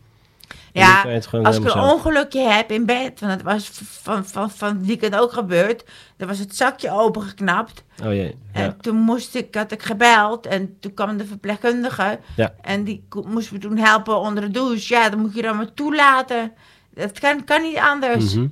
Ja, 0.72 1.06
het 1.08 1.28
als 1.32 1.56
ik 1.56 1.64
een 1.64 1.70
zelf. 1.70 1.92
ongelukje 1.92 2.40
heb 2.48 2.70
in 2.70 2.86
bed, 2.86 3.20
want 3.20 3.32
dat 3.32 3.42
was 3.42 3.70
van, 3.82 4.26
van, 4.26 4.50
van 4.50 4.76
het 4.76 4.86
weekend 4.86 5.16
ook 5.16 5.32
gebeurd, 5.32 5.84
dan 6.16 6.28
was 6.28 6.38
het 6.38 6.56
zakje 6.56 6.90
opengeknapt. 6.92 7.84
Oh 8.04 8.12
jee, 8.12 8.36
ja. 8.52 8.60
En 8.60 8.76
toen 8.80 8.96
moest 8.96 9.34
ik, 9.34 9.54
had 9.54 9.72
ik 9.72 9.82
gebeld 9.82 10.46
en 10.46 10.76
toen 10.80 10.94
kwam 10.94 11.16
de 11.16 11.24
verpleegkundige 11.24 12.18
Ja. 12.36 12.54
en 12.60 12.84
die 12.84 13.04
moest 13.26 13.52
me 13.52 13.58
toen 13.58 13.76
helpen 13.78 14.18
onder 14.18 14.42
de 14.42 14.50
douche. 14.50 14.94
Ja, 14.94 15.08
dan 15.08 15.18
moet 15.20 15.34
je 15.34 15.42
dan 15.42 15.56
maar 15.56 15.74
toelaten. 15.74 16.52
Dat 16.94 17.18
kan, 17.18 17.44
kan 17.44 17.62
niet 17.62 17.76
anders. 17.78 18.34
Mhm. 18.34 18.46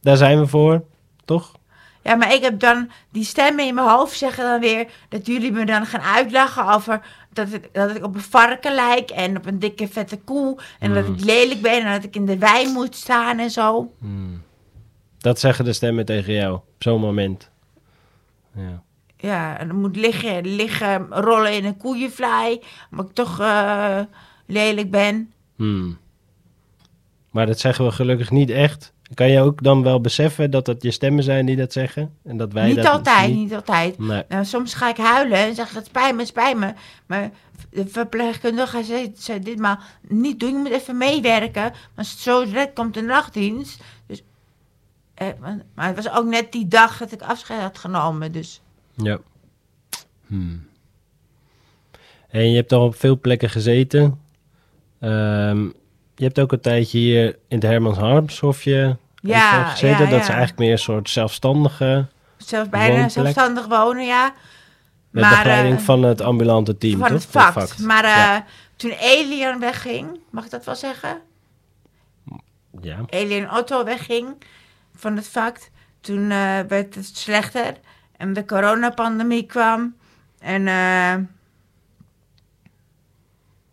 Daar 0.00 0.16
zijn 0.16 0.38
we 0.40 0.46
voor, 0.46 0.84
toch? 1.24 1.52
Ja, 2.02 2.14
maar 2.14 2.34
ik 2.34 2.42
heb 2.42 2.60
dan 2.60 2.90
die 3.10 3.24
stemmen 3.24 3.66
in 3.66 3.74
mijn 3.74 3.88
hoofd 3.88 4.18
zeggen 4.18 4.44
dan 4.44 4.60
weer 4.60 4.86
dat 5.08 5.26
jullie 5.26 5.52
me 5.52 5.64
dan 5.66 5.86
gaan 5.86 6.00
uitlachen 6.00 6.68
over 6.74 7.00
dat 7.32 7.52
ik, 7.52 7.68
dat 7.72 7.96
ik 7.96 8.04
op 8.04 8.14
een 8.14 8.20
varken 8.20 8.74
lijk 8.74 9.10
en 9.10 9.36
op 9.36 9.46
een 9.46 9.58
dikke 9.58 9.88
vette 9.88 10.18
koe 10.18 10.58
en 10.78 10.94
dat 10.94 11.06
Mm. 11.08 11.14
ik 11.14 11.24
lelijk 11.24 11.60
ben 11.62 11.84
en 11.84 11.92
dat 11.92 12.04
ik 12.04 12.14
in 12.16 12.26
de 12.26 12.38
wei 12.38 12.68
moet 12.72 12.94
staan 12.96 13.38
en 13.38 13.50
zo. 13.50 13.92
Dat 15.18 15.40
zeggen 15.40 15.64
de 15.64 15.72
stemmen 15.72 16.04
tegen 16.04 16.32
jou, 16.32 16.54
op 16.54 16.62
zo'n 16.78 17.00
moment. 17.00 17.50
Ja. 18.54 18.82
Ja, 19.16 19.58
en 19.58 19.68
dan 19.68 19.76
moet 19.80 19.96
liggen, 19.96 20.54
liggen 20.54 21.06
rollen 21.10 21.52
in 21.52 21.64
een 21.64 21.76
koeienvlei, 21.76 22.60
omdat 22.90 23.06
ik 23.08 23.14
toch 23.14 23.40
eh, 23.40 23.98
lelijk 24.46 24.90
ben. 24.90 25.32
Hmm. 25.56 25.98
Maar 27.30 27.46
dat 27.46 27.58
zeggen 27.60 27.84
we 27.84 27.90
gelukkig 27.90 28.30
niet 28.30 28.50
echt. 28.50 28.92
Kan 29.14 29.30
je 29.30 29.40
ook 29.40 29.62
dan 29.62 29.82
wel 29.82 30.00
beseffen 30.00 30.50
dat 30.50 30.66
het 30.66 30.82
je 30.82 30.90
stemmen 30.90 31.24
zijn 31.24 31.46
die 31.46 31.56
dat 31.56 31.72
zeggen? 31.72 32.14
En 32.24 32.36
dat 32.36 32.52
wij 32.52 32.66
niet 32.66 32.76
dat 32.76 32.86
altijd, 32.86 33.28
niet- 33.28 33.36
niet 33.38 33.54
altijd. 33.54 33.98
Nee. 33.98 34.22
Nou, 34.28 34.44
soms 34.44 34.74
ga 34.74 34.88
ik 34.88 34.96
huilen 34.96 35.38
en 35.38 35.54
zeg 35.54 35.74
het 35.74 35.86
spijt 35.86 36.14
me, 36.16 36.24
spijt 36.24 36.56
me. 36.58 36.72
Maar 37.06 37.30
de 37.70 37.86
verpleegkundige 37.86 38.84
zei, 38.84 39.12
zei 39.16 39.40
ditmaal, 39.40 39.78
niet 40.08 40.40
doen, 40.40 40.48
je 40.52 40.56
moet 40.58 40.70
even 40.70 40.96
meewerken. 40.96 41.72
Want 41.94 42.06
zo 42.08 42.44
direct 42.44 42.74
komt 42.74 42.94
de 42.94 43.02
nachtdienst. 43.02 43.80
Dus, 44.06 44.22
eh, 45.14 45.26
maar- 45.74 45.86
het 45.86 45.96
was 46.04 46.10
ook 46.10 46.26
net 46.26 46.52
die 46.52 46.68
dag 46.68 46.98
dat 46.98 47.12
ik 47.12 47.22
afscheid 47.22 47.60
had 47.60 47.78
genomen. 47.78 48.32
Dus 48.32 48.60
Ja. 48.94 49.18
Hmm. 50.26 50.68
En 52.28 52.50
je 52.50 52.56
hebt 52.56 52.72
al 52.72 52.84
op 52.84 52.94
veel 52.96 53.18
plekken 53.20 53.50
gezeten. 53.50 54.20
Ehm, 54.98 55.68
je 56.20 56.26
hebt 56.26 56.40
ook 56.40 56.52
een 56.52 56.60
tijdje 56.60 56.98
hier 56.98 57.26
in 57.48 57.56
het 57.56 57.62
Hermans 57.62 57.98
Harmshofje 57.98 58.96
Ja, 59.14 59.64
gezeten. 59.64 60.04
ja, 60.04 60.10
dat 60.10 60.20
is 60.20 60.28
eigenlijk 60.28 60.58
meer 60.58 60.72
een 60.72 60.78
soort 60.78 61.10
zelfstandige... 61.10 62.06
zelfs 62.36 62.68
bijna 62.68 62.86
Woonplek? 62.88 63.10
zelfstandig 63.10 63.66
wonen, 63.66 64.04
ja. 64.06 64.34
Met 65.10 65.22
Maar, 65.22 65.30
begeleiding 65.30 65.76
eh, 65.78 65.84
van 65.84 66.02
het 66.02 66.20
ambulante 66.20 66.78
team, 66.78 66.98
van 66.98 67.08
toch? 67.08 67.16
het 67.16 67.26
vak. 67.26 67.52
Van 67.52 67.62
het 67.62 67.78
Maar 67.78 68.04
eh, 68.04 68.36
toen 68.76 68.90
Elian 68.90 69.60
wegging, 69.60 70.18
mag 70.30 70.44
ik 70.44 70.50
dat 70.50 70.64
wel 70.64 70.74
zeggen? 70.74 71.20
ja. 72.80 72.98
Elian 73.06 73.56
Otto 73.56 73.84
wegging 73.84 74.26
van 74.94 75.16
het 75.16 75.28
vak. 75.28 75.58
Toen 76.00 76.30
eh, 76.30 76.58
werd 76.68 76.94
het 76.94 77.16
slechter. 77.16 77.74
En 78.16 78.32
de 78.32 78.44
coronapandemie 78.44 79.46
kwam. 79.46 79.94
En 80.38 80.68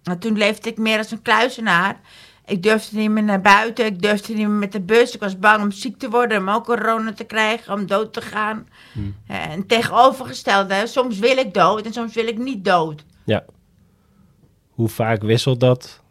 en 0.03 0.19
toen 0.19 0.37
leefde 0.37 0.69
ik 0.69 0.77
meer 0.77 0.97
als 0.97 1.11
een 1.11 1.21
kluizenaar. 1.21 1.99
Ik 2.47 2.63
durfde 2.63 2.97
niet 2.97 3.09
meer 3.09 3.23
naar 3.23 3.41
buiten. 3.41 3.85
Ik 3.85 4.01
durfde 4.01 4.33
niet 4.33 4.47
meer 4.47 4.57
met 4.57 4.71
de 4.71 4.81
bus. 4.81 5.13
Ik 5.13 5.19
was 5.19 5.39
bang 5.39 5.61
om 5.63 5.71
ziek 5.71 5.97
te 5.99 6.09
worden. 6.09 6.37
Om 6.37 6.49
ook 6.49 6.65
corona 6.65 7.13
te 7.13 7.23
krijgen. 7.23 7.73
Om 7.73 7.85
dood 7.87 8.13
te 8.13 8.21
gaan. 8.21 8.67
Eh, 9.27 9.49
En 9.49 9.65
tegenovergestelde. 9.67 10.87
Soms 10.87 11.19
wil 11.19 11.37
ik 11.37 11.53
dood. 11.53 11.85
En 11.85 11.93
soms 11.93 12.13
wil 12.13 12.27
ik 12.27 12.37
niet 12.37 12.65
dood. 12.65 13.03
ja. 13.25 13.45
Hoe 14.69 14.89
vaak 14.89 15.21
wisselt 15.21 15.59
dat? 15.59 16.01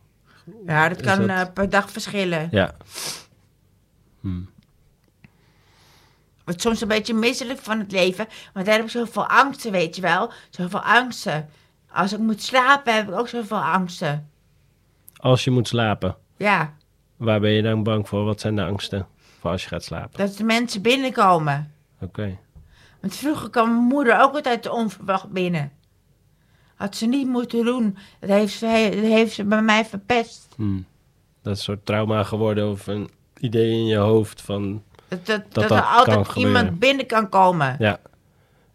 Ja, 0.66 0.88
dat 0.88 1.00
Is 1.00 1.06
kan 1.06 1.18
dat- 1.26 1.28
eh, 1.46 1.52
per 1.54 1.70
dag 1.70 1.90
verschillen. 1.90 2.48
Ja. 2.50 2.74
word 6.44 6.60
soms 6.60 6.80
een 6.80 6.88
beetje 6.88 7.14
misselijk 7.14 7.58
van 7.58 7.78
het 7.78 7.92
leven. 7.92 8.26
Want 8.52 8.66
daar 8.66 8.74
heb 8.74 8.84
ik 8.84 8.90
zoveel 8.90 9.26
angsten, 9.26 9.72
weet 9.72 9.96
je 9.96 10.02
wel. 10.02 10.32
Zoveel 10.50 10.80
angsten. 10.80 11.48
Als 11.92 12.12
ik 12.12 12.18
moet 12.18 12.42
slapen, 12.42 12.94
heb 12.94 13.08
ik 13.08 13.14
ook 13.14 13.28
zoveel 13.28 13.58
angsten. 13.62 14.30
Als 15.16 15.44
je 15.44 15.50
moet 15.50 15.68
slapen, 15.68 16.16
Ja, 16.36 16.74
waar 17.16 17.40
ben 17.40 17.50
je 17.50 17.62
dan 17.62 17.82
bang 17.82 18.08
voor? 18.08 18.24
Wat 18.24 18.40
zijn 18.40 18.56
de 18.56 18.64
angsten 18.64 19.06
voor 19.40 19.50
als 19.50 19.62
je 19.62 19.68
gaat 19.68 19.84
slapen? 19.84 20.18
dat 20.18 20.36
de 20.36 20.44
mensen 20.44 20.82
binnenkomen. 20.82 21.72
Oké. 22.00 22.38
Want 23.00 23.14
vroeger 23.14 23.50
kwam 23.50 23.70
mijn 23.70 23.86
moeder 23.86 24.20
ook 24.20 24.34
altijd 24.34 24.68
onverwacht 24.68 25.28
binnen. 25.28 25.72
Had 26.74 26.96
ze 26.96 27.06
niet 27.06 27.28
moeten 27.28 27.64
doen. 27.64 27.96
Dat 28.20 28.30
heeft 28.30 28.52
ze, 28.52 28.90
dat 28.94 29.04
heeft 29.04 29.32
ze 29.32 29.44
bij 29.44 29.62
mij 29.62 29.84
verpest. 29.84 30.54
Hm. 30.56 30.76
Dat 31.42 31.52
is 31.52 31.58
een 31.58 31.64
soort 31.64 31.86
trauma 31.86 32.22
geworden 32.22 32.70
of 32.70 32.86
een 32.86 33.08
idee 33.38 33.70
in 33.70 33.86
je 33.86 33.96
hoofd 33.96 34.42
van... 34.42 34.82
Dat, 35.08 35.26
dat, 35.26 35.42
dat, 35.52 35.68
dat 35.68 35.78
er 35.78 35.84
altijd 35.84 36.36
iemand 36.36 36.78
binnen 36.78 37.06
kan 37.06 37.28
komen. 37.28 37.76
Ja. 37.78 38.00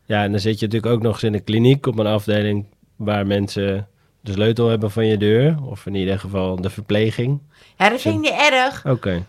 ja, 0.05 0.23
en 0.23 0.31
dan 0.31 0.39
zit 0.39 0.59
je 0.59 0.65
natuurlijk 0.65 0.93
ook 0.93 1.01
nog 1.01 1.13
eens 1.13 1.23
in 1.23 1.33
een 1.33 1.43
kliniek 1.43 1.85
op 1.85 1.99
een 1.99 2.05
afdeling 2.05 2.65
waar 2.95 3.27
mensen 3.27 3.87
de 4.21 4.31
sleutel 4.31 4.67
hebben 4.67 4.91
van 4.91 5.05
je 5.05 5.17
deur. 5.17 5.57
Of 5.63 5.85
in 5.85 5.95
ieder 5.95 6.19
geval 6.19 6.55
de 6.61 6.69
verpleging. 6.69 7.39
Ja, 7.77 7.89
dat 7.89 8.01
vind 8.01 8.15
ik 8.15 8.21
niet 8.31 8.39
erg. 8.51 8.85
Oké, 8.85 9.23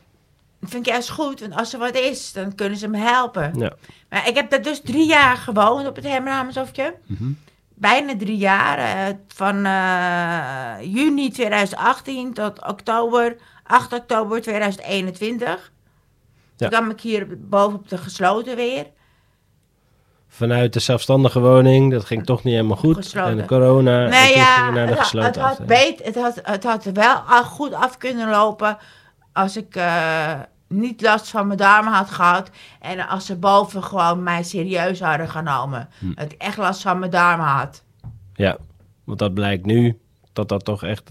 Dat 0.60 0.70
vind 0.70 0.86
ik 0.86 0.92
juist 0.92 1.10
goed. 1.10 1.40
Want 1.40 1.54
als 1.54 1.72
er 1.72 1.78
wat 1.78 1.94
is, 1.96 2.32
dan 2.32 2.54
kunnen 2.54 2.78
ze 2.78 2.88
me 2.88 2.98
helpen. 2.98 3.52
ja. 3.58 3.72
Maar 4.10 4.28
ik 4.28 4.34
heb 4.34 4.50
daar 4.50 4.62
dus 4.62 4.80
drie 4.80 5.06
jaar 5.06 5.36
gewoond 5.36 5.86
op 5.86 5.96
het 5.96 6.04
Herman 6.04 6.52
Mhm. 7.06 7.30
Bijna 7.74 8.16
drie 8.16 8.36
jaar. 8.36 8.78
eh, 8.78 9.14
van 9.28 9.64
eh, 9.64 10.94
juni 10.94 11.30
2018 11.30 12.32
tot 12.32 12.66
oktober, 12.68 13.36
8 13.64 13.92
oktober 13.92 14.40
2021. 14.42 15.72
Ja. 16.56 16.68
Toen 16.68 16.68
kwam 16.78 16.90
ik 16.90 17.00
hier 17.00 17.26
boven 17.40 17.78
op 17.78 17.88
de 17.88 17.98
gesloten 17.98 18.56
weer. 18.56 18.86
Vanuit 20.34 20.72
de 20.72 20.80
zelfstandige 20.80 21.40
woning, 21.40 21.92
dat 21.92 22.04
ging 22.04 22.24
toch 22.26 22.42
niet 22.44 22.54
helemaal 22.54 22.76
goed. 22.76 22.96
Gesloten. 22.96 23.30
En 23.30 23.36
de 23.36 23.44
corona, 23.44 24.04
en 24.04 24.10
nee, 24.10 24.26
toen 24.32 24.36
ja, 24.42 24.54
ging 24.54 24.66
je 24.66 24.72
naar 24.72 24.86
de 24.86 24.92
het, 24.92 24.98
had- 24.98 24.98
gesloten 25.08 25.28
het, 25.48 25.58
had 25.58 25.66
beet, 25.66 26.04
het, 26.04 26.14
had, 26.14 26.40
het 26.42 26.64
had 26.64 26.84
wel 26.84 27.14
al 27.16 27.44
goed 27.44 27.72
af 27.72 27.96
kunnen 27.96 28.30
lopen 28.30 28.78
als 29.32 29.56
ik 29.56 29.76
eh, 29.76 30.32
niet 30.68 31.00
last 31.00 31.28
van 31.30 31.46
mijn 31.46 31.58
darmen 31.58 31.92
had 31.92 32.10
gehad. 32.10 32.50
En 32.80 33.08
als 33.08 33.26
ze 33.26 33.36
boven 33.36 33.82
gewoon 33.84 34.22
mij 34.22 34.42
serieus 34.42 35.00
hadden 35.00 35.28
genomen. 35.28 35.88
Hm. 35.98 36.14
Dat 36.14 36.32
ik 36.32 36.42
echt 36.42 36.56
last 36.56 36.82
van 36.82 36.98
mijn 36.98 37.10
darmen 37.10 37.46
had. 37.46 37.82
Ja, 38.34 38.56
want 39.04 39.18
dat 39.18 39.34
blijkt 39.34 39.66
nu 39.66 39.98
dat 40.32 40.48
dat 40.48 40.64
toch 40.64 40.82
echt 40.82 41.10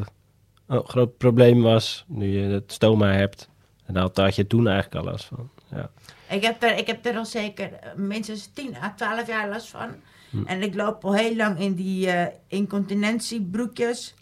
een 0.67 0.83
groot 0.85 1.17
probleem 1.17 1.61
was. 1.61 2.05
Nu 2.07 2.39
je 2.39 2.49
het 2.53 2.71
stoma 2.71 3.07
hebt. 3.11 3.49
En 3.85 3.93
daar 3.93 4.09
had 4.13 4.35
je 4.35 4.47
toen 4.47 4.67
eigenlijk 4.67 5.05
al 5.05 5.11
last 5.11 5.25
van. 5.25 5.49
Ja. 5.75 5.89
Ik 6.29 6.43
heb 6.43 6.63
er, 6.63 6.77
ik 6.77 6.87
heb 6.87 7.05
er 7.05 7.17
al 7.17 7.25
zeker 7.25 7.73
eh, 7.73 7.93
minstens 7.95 8.53
10 8.53 8.75
à 8.83 8.93
12 8.95 9.27
jaar 9.27 9.49
last 9.49 9.69
van. 9.69 9.89
Hm. 10.29 10.45
En 10.45 10.61
ik 10.61 10.75
loop 10.75 11.05
al 11.05 11.13
heel 11.13 11.35
lang 11.35 11.59
in 11.59 11.73
die 11.75 12.11
eh, 12.11 12.33
incontinentiebroekjes. 12.47 14.13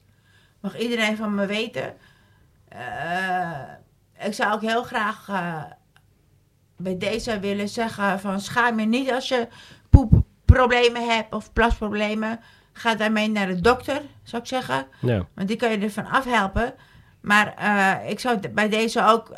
Mag 0.59 0.79
iedereen 0.79 1.17
van 1.17 1.35
me 1.35 1.45
weten. 1.45 1.95
Eh, 2.67 3.61
ik 4.19 4.33
zou 4.33 4.53
ook 4.53 4.61
heel 4.61 4.83
graag 4.83 5.27
bij 6.77 6.97
deze 6.97 7.39
willen 7.39 7.69
zeggen 7.69 8.19
van 8.19 8.41
schaam 8.41 8.79
je 8.79 8.85
niet 8.85 9.11
als 9.11 9.27
je 9.27 9.47
poepproblemen 9.89 11.09
hebt 11.09 11.33
of 11.33 11.53
plasproblemen. 11.53 12.39
Ga 12.73 12.95
daarmee 12.95 13.29
naar 13.29 13.47
de 13.47 13.61
dokter, 13.61 14.01
zou 14.23 14.41
ik 14.41 14.47
zeggen. 14.47 14.87
ja. 14.99 15.27
Want 15.35 15.47
die 15.47 15.57
kan 15.57 15.71
je 15.71 15.77
ervan 15.77 16.05
afhelpen. 16.05 16.73
Maar 17.21 17.55
ik 18.05 18.19
zou 18.19 18.49
bij 18.49 18.69
deze 18.69 19.05
ook 19.05 19.31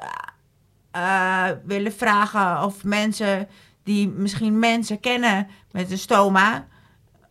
eh, 0.92 1.48
willen 1.66 1.94
vragen 1.94 2.64
of 2.64 2.84
mensen 2.84 3.48
die 3.84 4.10
misschien 4.10 4.60
mensen 4.60 5.00
kennen 5.00 5.48
met 5.72 5.92
een 5.92 5.98
stoma, 5.98 6.68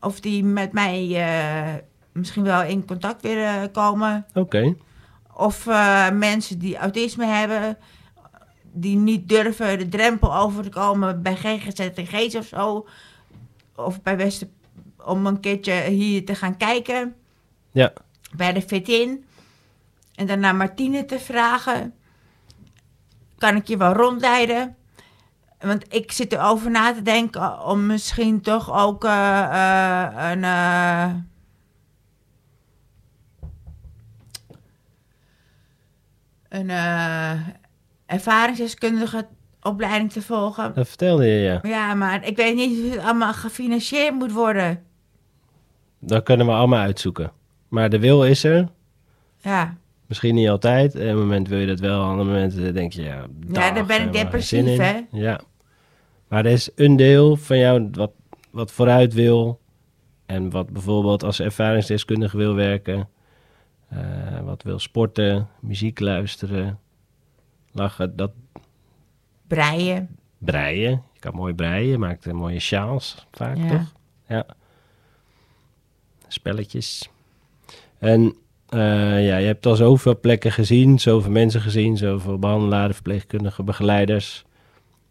of 0.00 0.20
die 0.20 0.44
met 0.44 0.72
mij 0.72 1.16
eh, 1.16 1.74
misschien 2.12 2.42
wel 2.44 2.62
in 2.62 2.86
contact 2.86 3.22
willen 3.22 3.70
komen. 3.70 4.26
Oké. 4.34 4.74
Of 5.34 5.66
eh, 5.66 6.10
mensen 6.10 6.58
die 6.58 6.76
autisme 6.76 7.26
hebben, 7.26 7.78
die 8.72 8.96
niet 8.96 9.28
durven 9.28 9.78
de 9.78 9.88
drempel 9.88 10.36
over 10.36 10.62
te 10.62 10.68
komen 10.68 11.22
bij 11.22 11.36
GGZTG's 11.36 12.34
of 12.34 12.46
zo. 12.46 12.86
Of 13.76 14.02
bij 14.02 14.16
Westen, 14.16 14.52
om 15.04 15.26
een 15.26 15.40
keertje 15.40 15.82
hier 15.82 16.24
te 16.24 16.34
gaan 16.34 16.56
kijken 16.56 17.14
Ja. 17.72 17.92
bij 18.36 18.52
de 18.52 18.62
fit-in. 18.62 19.24
En 20.14 20.40
naar 20.40 20.56
Martine 20.56 21.04
te 21.04 21.18
vragen. 21.18 21.94
Kan 23.40 23.56
ik 23.56 23.66
je 23.66 23.76
wel 23.76 23.92
rondleiden? 23.92 24.76
Want 25.58 25.94
ik 25.94 26.12
zit 26.12 26.32
erover 26.32 26.70
na 26.70 26.94
te 26.94 27.02
denken 27.02 27.64
om 27.64 27.86
misschien 27.86 28.40
toch 28.40 28.72
ook 28.72 29.04
eh, 29.04 29.42
eh, 30.12 30.30
een... 30.30 30.44
eh, 30.44 31.10
een 36.48 36.70
ervaringsdeskundige 38.06 39.26
opleiding 39.62 40.12
te 40.12 40.22
volgen. 40.22 40.74
Dat 40.74 40.88
vertelde 40.88 41.26
je, 41.26 41.40
ja. 41.40 41.58
Ja, 41.62 41.94
maar 41.94 42.26
ik 42.26 42.36
weet 42.36 42.54
niet 42.54 42.80
hoe 42.80 42.90
het 42.90 43.00
allemaal 43.00 43.32
gefinancierd 43.32 44.14
moet 44.14 44.32
worden. 44.32 44.84
Dat 45.98 46.22
kunnen 46.22 46.46
we 46.46 46.52
allemaal 46.52 46.80
uitzoeken. 46.80 47.32
Maar 47.68 47.90
de 47.90 47.98
wil 47.98 48.24
is 48.24 48.44
er. 48.44 48.68
Ja. 49.38 49.76
Misschien 50.10 50.34
niet 50.34 50.48
altijd. 50.48 50.94
Op 50.94 51.00
een 51.00 51.18
moment 51.18 51.48
wil 51.48 51.58
je 51.58 51.66
dat 51.66 51.80
wel. 51.80 52.00
Op 52.02 52.06
andere 52.08 52.28
momenten 52.28 52.74
denk 52.74 52.92
je, 52.92 53.02
ja... 53.02 53.26
Ja, 53.52 53.70
dan 53.70 53.86
ben 53.86 54.02
ik 54.06 54.12
depressief, 54.12 54.76
hè? 54.76 55.00
Ja. 55.10 55.40
Maar 56.28 56.44
er 56.44 56.52
is 56.52 56.70
een 56.74 56.96
deel 56.96 57.36
van 57.36 57.58
jou 57.58 57.88
wat, 57.92 58.12
wat 58.50 58.72
vooruit 58.72 59.14
wil. 59.14 59.60
En 60.26 60.50
wat 60.50 60.70
bijvoorbeeld 60.70 61.22
als 61.22 61.40
ervaringsdeskundige 61.40 62.36
wil 62.36 62.54
werken. 62.54 63.08
eh, 63.88 64.40
wat 64.44 64.62
wil 64.62 64.78
sporten, 64.78 65.48
muziek 65.60 66.00
luisteren, 66.00 66.78
lachen. 67.72 68.16
Dat 68.16 68.32
Breien. 69.46 70.16
breien. 70.38 71.02
Je 71.12 71.18
kan 71.20 71.34
mooi 71.34 71.54
breien. 71.54 71.88
Je 71.90 71.98
maakt 71.98 72.26
eh, 72.26 72.32
mooie 72.32 72.60
sjaals 72.60 73.26
vaak, 73.32 73.56
Ja. 73.56 73.68
toch? 73.68 73.92
Ja. 74.28 74.46
Spelletjes. 76.28 77.10
En 77.98 78.34
eh, 78.70 79.26
ja, 79.26 79.36
je 79.36 79.46
hebt 79.46 79.66
al 79.66 79.76
zoveel 79.76 80.20
plekken 80.20 80.52
gezien, 80.52 80.98
zoveel 80.98 81.30
mensen 81.30 81.60
gezien, 81.60 81.96
zoveel 81.96 82.38
behandelaren, 82.38 82.94
verpleegkundigen, 82.94 83.64
begeleiders. 83.64 84.44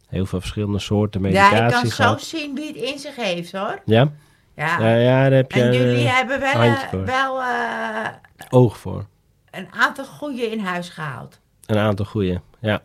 Heel 0.07 0.25
veel 0.25 0.39
verschillende 0.39 0.79
soorten 0.79 1.21
medicatie 1.21 1.55
Ja, 1.57 1.65
ik 1.65 1.71
kan 1.71 1.85
zo 1.85 1.89
gehad. 2.03 2.21
zien 2.21 2.55
wie 2.55 2.67
het 2.67 2.75
in 2.75 2.99
zich 2.99 3.15
heeft, 3.15 3.51
hoor. 3.51 3.81
Ja? 3.85 4.11
Ja. 4.55 4.79
Ja, 4.79 4.95
ja, 4.95 5.21
daar 5.23 5.31
heb 5.31 5.51
je 5.51 5.61
en 5.61 5.73
jullie 5.73 6.07
hebben 6.07 6.39
wel, 6.39 6.51
eh, 6.61 7.03
wel 7.05 7.41
eh, 7.41 8.05
oog 8.49 8.77
voor. 8.77 9.05
een 9.51 9.67
aantal 9.71 10.05
goede 10.05 10.41
in 10.51 10.59
huis 10.59 10.89
gehaald. 10.89 11.39
Een 11.65 11.77
aantal 11.77 12.05
goede, 12.05 12.41
ja. 12.59 12.81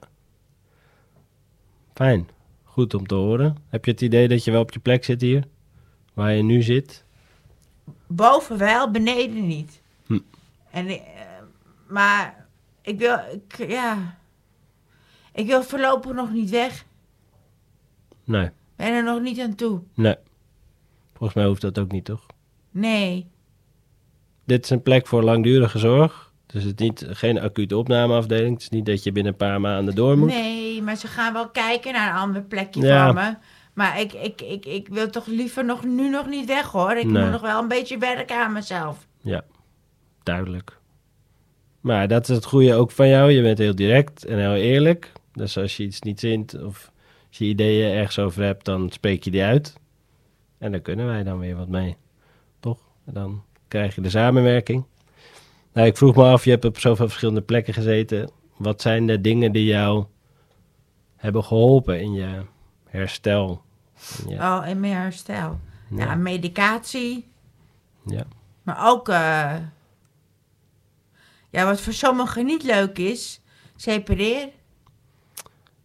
Fijn. 1.94 2.28
Goed 2.64 2.94
om 2.94 3.06
te 3.06 3.14
horen. 3.14 3.56
Heb 3.68 3.84
je 3.84 3.90
het 3.90 4.00
idee 4.00 4.28
dat 4.28 4.44
je 4.44 4.50
wel 4.50 4.60
op 4.60 4.72
je 4.72 4.78
plek 4.80 5.04
zit 5.04 5.20
hier? 5.20 5.44
Waar 6.14 6.32
je 6.32 6.42
nu 6.42 6.62
zit? 6.62 7.04
Boven 8.06 8.58
wel, 8.58 8.90
beneden 8.90 9.46
niet. 9.46 9.82
En, 10.74 10.88
eh, 10.88 10.96
maar 11.88 12.46
ik 12.82 12.98
wil, 12.98 13.18
ik, 13.32 13.68
ja... 13.68 14.18
Ik 15.32 15.46
wil 15.46 15.62
voorlopig 15.62 16.12
nog 16.12 16.32
niet 16.32 16.50
weg. 16.50 16.84
Nee, 18.24 18.50
Ben 18.76 18.92
er 18.92 19.04
nog 19.04 19.20
niet 19.20 19.40
aan 19.40 19.54
toe. 19.54 19.80
nee. 19.94 20.16
Volgens 21.12 21.34
mij 21.34 21.46
hoeft 21.46 21.60
dat 21.60 21.78
ook 21.78 21.92
niet, 21.92 22.04
toch? 22.04 22.26
Nee. 22.70 23.26
Dit 24.44 24.64
is 24.64 24.70
een 24.70 24.82
plek 24.82 25.06
voor 25.06 25.22
langdurige 25.22 25.78
zorg. 25.78 26.32
Dus 26.46 26.64
het 26.64 26.80
is 26.80 26.86
niet, 26.86 27.06
geen 27.08 27.40
acute 27.40 27.76
opnameafdeling. 27.76 28.52
Het 28.52 28.62
is 28.62 28.68
niet 28.68 28.86
dat 28.86 29.02
je 29.02 29.12
binnen 29.12 29.32
een 29.32 29.38
paar 29.38 29.60
maanden 29.60 29.94
door 29.94 30.18
moet. 30.18 30.28
Nee, 30.28 30.82
maar 30.82 30.96
ze 30.96 31.06
gaan 31.06 31.32
wel 31.32 31.48
kijken 31.50 31.92
naar 31.92 32.08
een 32.10 32.20
ander 32.20 32.42
plekje 32.42 32.80
Ja. 32.82 33.04
voor 33.04 33.14
me. 33.14 33.34
Maar 33.74 34.00
ik, 34.00 34.12
ik, 34.12 34.40
ik, 34.40 34.66
ik 34.66 34.88
wil 34.88 35.10
toch 35.10 35.26
liever 35.26 35.64
nog, 35.64 35.84
nu 35.84 36.08
nog 36.08 36.26
niet 36.26 36.46
weg 36.46 36.70
hoor. 36.70 36.92
Ik 36.96 37.06
Nee. 37.06 37.22
moet 37.22 37.32
nog 37.32 37.40
wel 37.40 37.62
een 37.62 37.68
beetje 37.68 37.98
werken 37.98 38.36
aan 38.42 38.52
mezelf. 38.52 39.06
Ja, 39.20 39.44
duidelijk. 40.24 40.78
Maar 41.80 42.08
dat 42.08 42.28
is 42.28 42.34
het 42.34 42.44
goede 42.44 42.74
ook 42.74 42.90
van 42.90 43.08
jou. 43.08 43.30
Je 43.30 43.42
bent 43.42 43.58
heel 43.58 43.74
direct 43.74 44.24
en 44.24 44.38
heel 44.38 44.54
eerlijk. 44.54 45.12
Dus 45.32 45.58
als 45.58 45.76
je 45.76 45.82
iets 45.82 46.00
niet 46.00 46.20
zint 46.20 46.62
of 46.62 46.90
als 47.28 47.38
je 47.38 47.44
ideeën 47.44 47.92
ergens 47.94 48.18
over 48.18 48.42
hebt, 48.42 48.64
dan 48.64 48.90
spreek 48.90 49.22
je 49.24 49.30
die 49.30 49.42
uit. 49.42 49.74
En 50.58 50.72
dan 50.72 50.82
kunnen 50.82 51.06
wij 51.06 51.22
dan 51.22 51.38
weer 51.38 51.56
wat 51.56 51.68
mee. 51.68 51.96
Toch? 52.60 52.78
En 53.04 53.12
dan 53.14 53.42
krijg 53.68 53.94
je 53.94 54.00
de 54.00 54.10
samenwerking. 54.10 54.84
Nou, 55.72 55.86
ik 55.86 55.96
vroeg 55.96 56.16
me 56.16 56.24
af, 56.24 56.44
je 56.44 56.50
hebt 56.50 56.64
op 56.64 56.78
zoveel 56.78 57.06
verschillende 57.06 57.42
plekken 57.42 57.74
gezeten. 57.74 58.30
Wat 58.56 58.82
zijn 58.82 59.06
de 59.06 59.20
dingen 59.20 59.52
die 59.52 59.64
jou 59.64 60.04
hebben 61.16 61.44
geholpen 61.44 62.00
in 62.00 62.12
je 62.12 62.40
herstel? 62.88 63.62
In 64.24 64.28
je- 64.30 64.36
Oh, 64.36 64.64
in 64.68 64.80
mijn 64.80 64.92
herstel. 64.92 65.58
Ja, 65.90 66.04
Ja. 66.04 66.14
medicatie. 66.14 67.28
ja. 68.06 68.24
Maar 68.62 68.90
ook... 68.90 69.08
eh, 69.08 69.54
ja, 71.54 71.64
wat 71.64 71.80
voor 71.80 71.92
sommigen 71.92 72.44
niet 72.46 72.62
leuk 72.62 72.98
is. 72.98 73.40
Separeer. 73.76 74.48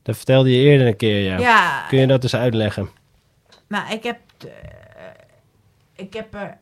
Dat 0.01 0.15
vertelde 0.15 0.51
je 0.51 0.57
eerder 0.57 0.87
een 0.87 0.95
keer, 0.95 1.21
ja. 1.23 1.37
Ja, 1.37 1.85
Kun 1.87 1.99
je 1.99 2.07
dat 2.07 2.23
eens 2.23 2.35
uitleggen? 2.35 2.89
Nou, 3.67 3.93
ik 3.93 4.03
heb, 4.03 4.19
eh, 4.39 4.49
ik 5.95 6.13
heb 6.13 6.33
er, 6.33 6.57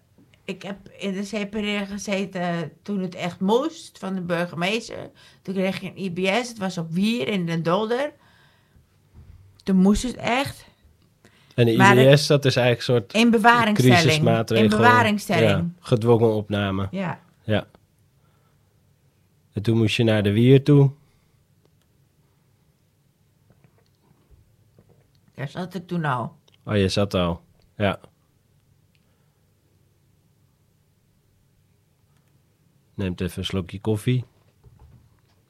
ik 0.46 0.62
heb 0.64 0.78
in 0.98 1.14
de 1.14 1.24
separeer 1.24 1.86
gezeten 1.86 2.72
toen 2.84 3.02
het 3.02 3.16
echt 3.16 3.40
moest 3.40 3.98
van 4.00 4.16
de 4.16 4.22
burgemeester. 4.22 5.10
Toen 5.42 5.54
kreeg 5.54 5.82
je 5.82 5.88
een 5.96 5.98
IBS, 5.98 6.48
het 6.48 6.58
was 6.58 6.78
op 6.78 6.92
Wier 6.92 7.28
in 7.28 7.46
Den 7.46 7.64
Dolder. 7.64 8.12
Toen 9.64 9.76
moest 9.78 10.04
het 10.04 10.16
echt. 10.16 10.66
En 11.56 11.66
de 11.66 11.76
Maar 11.76 11.98
IBS, 11.98 12.28
dat 12.28 12.46
is 12.46 12.56
eigenlijk 12.56 12.88
een 12.88 12.94
soort 12.96 13.14
In 13.24 13.32
bewaringstelling. 13.32 14.00
crisismaatregel. 14.00 14.64
In 14.64 14.70
bewaringstelling. 14.70 15.50
Ja, 15.50 15.66
gedwongen 15.80 16.34
opname. 16.34 16.88
Ja. 16.92 17.20
Ja. 17.44 17.68
En 19.58 19.64
toen 19.64 19.78
moest 19.78 19.96
je 19.96 20.04
naar 20.04 20.24
de 20.24 20.32
wier 20.32 20.64
toe. 20.64 20.92
Daar 25.34 25.48
zat 25.48 25.74
ik 25.74 25.88
toen 25.88 26.06
al. 26.06 26.36
Oh, 26.64 26.76
je 26.76 26.90
zat 26.90 27.14
al. 27.14 27.42
Ja. 27.76 28.00
Neemt 32.94 33.22
even 33.22 33.38
een 33.38 33.46
slokje 33.46 33.80
koffie. 33.82 34.26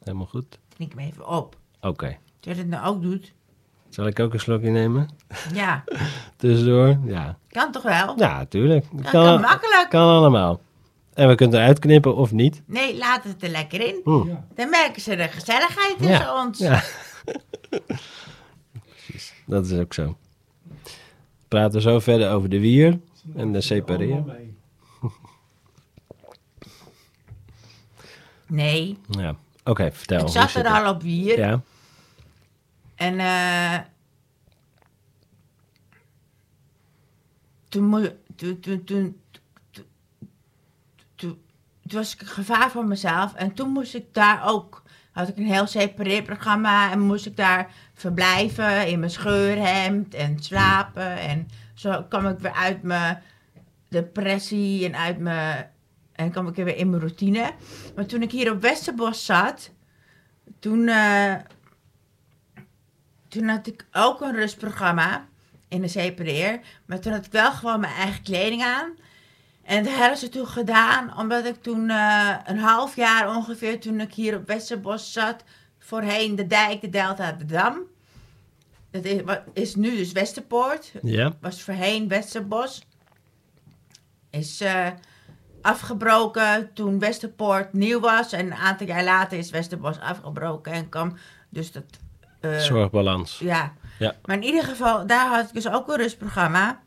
Helemaal 0.03 0.25
goed. 0.25 0.59
Knik 0.75 0.95
me 0.95 1.01
even 1.01 1.27
op. 1.27 1.57
Oké. 1.81 2.05
Als 2.07 2.17
je 2.39 2.55
dat 2.55 2.65
nou 2.65 2.85
ook 2.85 3.01
doet. 3.01 3.33
Zal 3.89 4.07
ik 4.07 4.19
ook 4.19 4.33
een 4.33 4.39
slokje 4.39 4.69
nemen? 4.69 5.09
Ja, 5.53 5.83
Tussendoor? 6.37 6.99
Ja. 7.05 7.37
kan 7.47 7.71
toch 7.71 7.83
wel? 7.83 8.19
Ja, 8.19 8.45
tuurlijk. 8.45 8.85
Dat 8.91 9.09
kan 9.11 9.41
makkelijk. 9.41 9.87
Kan 9.89 10.07
allemaal. 10.07 10.61
En 11.17 11.27
we 11.27 11.35
kunnen 11.35 11.59
eruit 11.59 11.79
knippen 11.79 12.15
of 12.15 12.31
niet. 12.31 12.61
Nee, 12.65 12.97
laat 12.97 13.23
het 13.23 13.43
er 13.43 13.49
lekker 13.49 13.81
in. 13.87 14.01
Hm. 14.03 14.35
Dan 14.55 14.69
merken 14.69 15.01
ze 15.01 15.15
de 15.15 15.27
gezelligheid 15.27 15.97
tussen 15.97 16.09
Ja. 16.25 16.45
ons. 16.45 16.59
Ja. 16.59 16.83
Precies. 19.05 19.33
Dat 19.45 19.65
is 19.65 19.79
ook 19.79 19.93
zo. 19.93 20.17
We 20.73 21.47
praten 21.47 21.81
zo 21.81 21.99
verder 21.99 22.31
over 22.31 22.49
de 22.49 22.59
wier 22.59 22.99
en 23.35 23.51
de 23.51 23.61
separeren. 23.61 24.55
Nee, 28.47 28.97
Ja. 29.09 29.35
Oké, 29.63 29.91
vertel. 29.91 30.19
ik 30.25 30.27
zat 30.27 30.53
er 30.53 30.73
het? 30.73 30.83
al 30.85 30.93
op 30.93 31.01
wier. 31.01 31.39
Ja. 31.39 31.61
En 32.95 33.19
eh 33.19 33.79
toen, 37.69 37.83
moe- 37.83 38.15
toen, 38.35 38.59
toen, 38.59 38.83
toen, 38.83 38.83
toen, 38.83 39.21
toen 41.87 41.99
was 41.99 42.13
ik 42.13 42.21
een 42.21 42.27
gevaar 42.27 42.71
voor 42.71 42.85
mezelf. 42.85 43.33
En 43.33 43.53
toen 43.53 43.69
moest 43.69 43.95
ik 43.95 44.13
daar 44.13 44.47
ook, 44.47 44.83
had 45.11 45.27
ik 45.27 45.37
een 45.37 45.51
heel 45.51 45.67
separeerprogramma. 45.67 46.91
En 46.91 46.99
moest 46.99 47.25
ik 47.25 47.37
daar 47.37 47.71
verblijven 47.93 48.87
in 48.87 48.99
mijn 48.99 49.11
scheurhemd 49.11 50.13
en 50.13 50.39
slapen. 50.39 51.17
En 51.17 51.47
zo 51.73 52.03
kwam 52.09 52.27
ik 52.27 52.39
weer 52.39 52.53
uit 52.53 52.83
mijn 52.83 53.21
depressie 53.89 54.85
en 54.85 54.95
uit 54.95 55.19
mijn... 55.19 55.69
En 56.11 56.31
kwam 56.31 56.47
ik 56.47 56.55
weer 56.55 56.75
in 56.75 56.89
mijn 56.89 57.01
routine. 57.01 57.51
Maar 57.95 58.05
toen 58.05 58.21
ik 58.21 58.31
hier 58.31 58.51
op 58.51 58.61
Westerbos 58.61 59.25
zat, 59.25 59.71
toen... 60.59 60.87
eh, 60.87 61.33
toen 63.27 63.47
had 63.47 63.67
ik 63.67 63.85
ook 63.91 64.21
een 64.21 64.35
rustprogramma 64.35 65.25
in 65.67 65.81
de 65.81 65.87
separeer. 65.87 66.59
Maar 66.85 66.99
toen 66.99 67.11
had 67.11 67.25
ik 67.25 67.31
wel 67.31 67.51
gewoon 67.51 67.79
mijn 67.79 67.93
eigen 67.93 68.23
kleding 68.23 68.63
aan. 68.63 68.95
En 69.67 69.83
dat 69.83 69.93
hebben 69.93 70.17
ze 70.17 70.29
toen 70.29 70.47
gedaan, 70.47 71.17
omdat 71.17 71.45
ik 71.45 71.61
toen 71.61 71.89
eh, 71.89 72.35
een 72.45 72.57
half 72.59 72.95
jaar 72.95 73.35
ongeveer, 73.35 73.79
toen 73.79 73.99
ik 73.99 74.13
hier 74.13 74.35
op 74.35 74.47
Westerbos 74.47 75.13
zat, 75.13 75.43
voorheen 75.79 76.35
de 76.35 76.47
dijk, 76.47 76.81
de 76.81 76.89
Delta, 76.89 77.31
de 77.31 77.45
Dam. 77.45 77.79
Dat 78.91 79.03
is, 79.05 79.21
wat 79.21 79.41
is 79.53 79.75
nu 79.75 79.95
dus 79.95 80.11
Westerpoort, 80.11 80.91
Ja. 81.01 81.33
was 81.41 81.61
voorheen 81.61 82.07
Westerbos. 82.07 82.81
Is 84.29 84.61
eh, 84.61 84.87
afgebroken 85.61 86.73
toen 86.73 86.99
Westerpoort 86.99 87.73
nieuw 87.73 87.99
was. 87.99 88.31
En 88.31 88.45
een 88.45 88.53
aantal 88.55 88.87
jaar 88.87 89.03
later 89.03 89.37
is 89.37 89.49
Westerbos 89.49 89.99
afgebroken 89.99 90.71
en 90.71 90.89
kwam 90.89 91.17
dus 91.49 91.71
dat... 91.71 91.83
eh, 92.39 92.57
Zorgbalans. 92.59 93.39
ja. 93.39 93.73
Ja. 93.99 94.15
Maar 94.25 94.35
in 94.35 94.43
ieder 94.43 94.63
geval, 94.63 95.07
daar 95.07 95.27
had 95.27 95.47
ik 95.47 95.53
dus 95.53 95.69
ook 95.69 95.87
een 95.87 95.95
rustprogramma. 95.97 96.79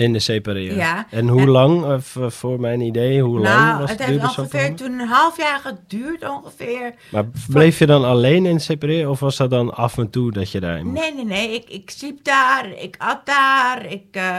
In 0.00 0.12
de 0.12 0.18
separeren. 0.18 0.76
Ja. 0.76 1.06
En 1.10 1.28
hoe 1.28 1.40
En- 1.40 1.48
lang, 1.48 1.84
eh, 1.84 1.96
voor 2.30 2.60
mijn 2.60 2.80
idee, 2.80 3.22
hoe 3.22 3.38
lang 3.38 3.60
nou, 3.60 3.78
was 3.80 3.90
het 3.90 3.98
het 3.98 4.08
heeft 4.08 4.22
ongeveer 4.38 4.74
toen 4.74 4.98
een 4.98 5.08
half 5.08 5.36
jaar 5.36 5.58
geduurd 5.58 6.28
ongeveer. 6.28 6.94
Maar 7.10 7.24
bleef 7.48 7.78
je 7.78 7.86
dan 7.86 8.04
alleen 8.04 8.46
in 8.46 8.60
separeren 8.60 9.10
of 9.10 9.20
was 9.20 9.36
dat 9.36 9.50
dan 9.50 9.74
af 9.74 9.98
en 9.98 10.10
toe 10.10 10.32
dat 10.32 10.50
je 10.50 10.60
daarin 10.60 10.86
moest? 10.86 11.00
Nee, 11.00 11.14
nee, 11.14 11.24
nee. 11.24 11.54
Ik, 11.54 11.68
ik 11.70 11.90
sliep 11.90 12.24
daar, 12.24 12.70
ik 12.70 12.94
at 12.98 13.26
daar. 13.26 13.86
Ik, 13.86 14.04
eh, 14.10 14.38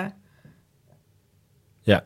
Ja. 1.82 2.04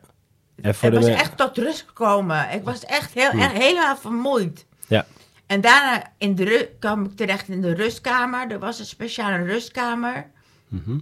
En 0.62 0.74
voor 0.74 0.88
ik 0.88 0.94
de 0.94 1.00
was 1.00 1.08
me- 1.08 1.14
echt 1.20 1.36
tot 1.36 1.58
rust 1.58 1.84
gekomen. 1.86 2.50
Ik 2.52 2.64
was 2.64 2.84
echt 2.84 3.12
heel, 3.14 3.30
Hmm. 3.30 3.40
echt 3.40 3.52
helemaal 3.52 3.96
vermoeid. 3.96 4.66
Ja. 4.88 5.06
En 5.46 5.60
daarna 5.60 6.02
in 6.18 6.34
de 6.34 6.44
ru- 6.44 6.68
kwam 6.78 7.04
ik 7.04 7.16
terecht 7.16 7.48
in 7.48 7.60
de 7.60 7.74
rustkamer. 7.74 8.50
Er 8.50 8.58
was 8.58 8.78
een 8.78 8.84
speciale 8.86 9.44
rustkamer. 9.44 10.30
Mhm. 10.68 10.98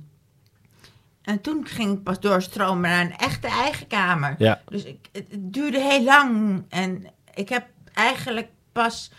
En 1.25 1.41
toen 1.41 1.67
ging 1.67 1.93
ik 1.93 2.03
pas 2.03 2.21
doorstromen 2.21 2.91
naar 2.91 3.05
een 3.05 3.17
echte 3.17 3.47
eigen 3.47 3.87
kamer. 3.87 4.35
Ja. 4.39 4.63
Dus 4.69 4.85
ik, 4.85 5.09
het, 5.13 5.27
het 5.31 5.53
duurde 5.53 5.81
heel 5.81 6.05
lang. 6.05 6.65
En 6.69 7.07
ik 7.35 7.49
heb 7.49 7.67
eigenlijk 7.93 8.49
pas 8.73 9.11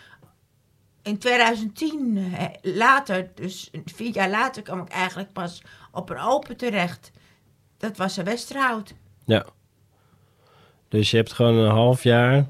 in 1.02 1.18
2010, 1.18 2.32
eh, 2.34 2.44
later, 2.62 3.30
dus 3.34 3.70
vier 3.84 4.14
jaar 4.14 4.30
later, 4.30 4.62
kwam 4.62 4.80
ik 4.80 4.88
eigenlijk 4.88 5.32
pas 5.32 5.62
op 5.92 6.10
een 6.10 6.18
open 6.18 6.56
terecht. 6.56 7.10
Dat 7.78 7.96
was 7.96 8.16
een 8.16 8.24
Westerhout. 8.24 8.94
Ja. 9.24 9.46
Dus 10.88 11.10
je 11.10 11.16
hebt 11.16 11.32
gewoon 11.32 11.54
een 11.54 11.70
half 11.70 12.02
jaar 12.02 12.46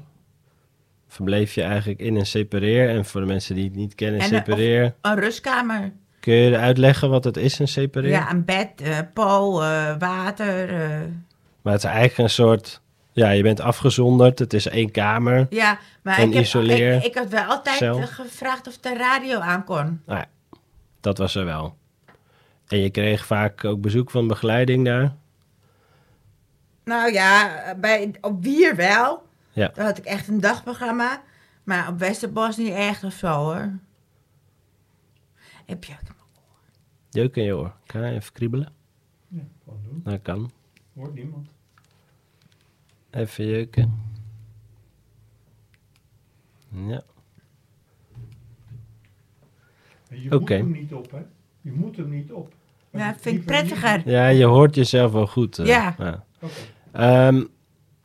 verbleef 1.07 1.53
je 1.53 1.61
eigenlijk 1.61 1.99
in 1.99 2.15
een 2.15 2.25
separeer. 2.25 2.89
En 2.89 3.05
voor 3.05 3.21
de 3.21 3.27
mensen 3.27 3.55
die 3.55 3.63
het 3.63 3.75
niet 3.75 3.95
kennen, 3.95 4.19
En, 4.19 4.31
eh, 4.31 4.37
separeer. 4.37 4.95
Een 5.01 5.19
rustkamer. 5.19 5.93
Kun 6.19 6.33
je 6.33 6.57
uitleggen 6.57 7.09
wat 7.09 7.23
het 7.23 7.37
is, 7.37 7.59
een 7.59 7.67
separeer? 7.67 8.09
Ja, 8.11 8.31
een 8.31 8.45
bed, 8.45 8.71
po, 9.13 9.61
eh, 9.61 9.95
water. 9.99 10.69
eh. 10.69 10.99
Maar 11.61 11.73
het 11.73 11.83
is 11.83 11.89
eigenlijk 11.89 12.17
een 12.17 12.29
soort... 12.29 12.81
Ja, 13.11 13.29
je 13.29 13.43
bent 13.43 13.59
afgezonderd. 13.59 14.39
Het 14.39 14.53
is 14.53 14.67
één 14.67 14.91
kamer. 14.91 15.47
Ja, 15.49 15.79
maar 16.01 16.19
ik, 16.19 16.33
heb, 16.33 16.63
ik, 16.63 17.03
ik 17.03 17.15
had 17.15 17.29
wel 17.29 17.43
altijd 17.43 17.77
cel. 17.77 18.01
gevraagd 18.01 18.67
of 18.67 18.77
de 18.77 18.97
radio 18.97 19.39
aan 19.39 19.63
kon. 19.63 20.01
Nou 20.05 20.19
ja, 20.19 20.25
dat 21.01 21.17
was 21.17 21.35
er 21.35 21.45
wel. 21.45 21.75
En 22.67 22.79
je 22.79 22.89
kreeg 22.89 23.25
vaak 23.25 23.65
ook 23.65 23.81
bezoek 23.81 24.11
van 24.11 24.27
begeleiding 24.27 24.85
daar. 24.85 25.15
Nou 26.85 27.11
ja, 27.13 27.49
bij, 27.77 28.11
op 28.21 28.43
Wier 28.43 28.75
wel. 28.75 29.23
Ja. 29.51 29.71
Daar 29.73 29.85
had 29.85 29.97
ik 29.97 30.05
echt 30.05 30.27
een 30.27 30.39
dagprogramma. 30.41 31.21
Maar 31.63 31.87
op 31.87 31.99
Westerbos 31.99 32.57
niet 32.57 32.73
echt 32.73 33.03
of 33.03 33.13
zo 33.13 33.27
hoor. 33.27 33.71
Heb 35.67 35.83
je 35.83 35.93
Jeuk 37.09 37.35
in 37.35 37.43
je 37.43 37.55
oor. 37.55 37.73
Kan 37.85 38.01
je 38.01 38.11
even 38.13 38.33
kriebelen? 38.33 38.73
Ja, 39.27 39.41
gewoon 39.63 39.79
doen. 39.83 40.01
Dat 40.03 40.21
kan. 40.21 40.51
Hoort 40.95 41.13
niemand. 41.13 41.47
Even 43.09 43.45
jeuken. 43.45 44.01
Ja. 46.69 47.03
Je 50.09 50.31
Oké. 50.31 50.37
moet 50.37 50.49
hem 50.49 50.71
niet 50.71 50.93
op, 50.93 51.11
hè? 51.11 51.21
Je 51.61 51.71
moet 51.71 51.97
hem 51.97 52.09
niet 52.09 52.31
op. 52.31 52.53
Ja, 52.91 53.15
vind 53.15 53.35
ik 53.39 53.45
prettiger. 53.45 54.09
ja, 54.09 54.27
je 54.27 54.45
hoort 54.45 54.75
jezelf 54.75 55.11
wel 55.11 55.27
goed. 55.27 55.59
eh. 55.59 55.65
Ja. 55.65 55.95
Oké. 56.39 56.51
Ehm, 56.91 57.43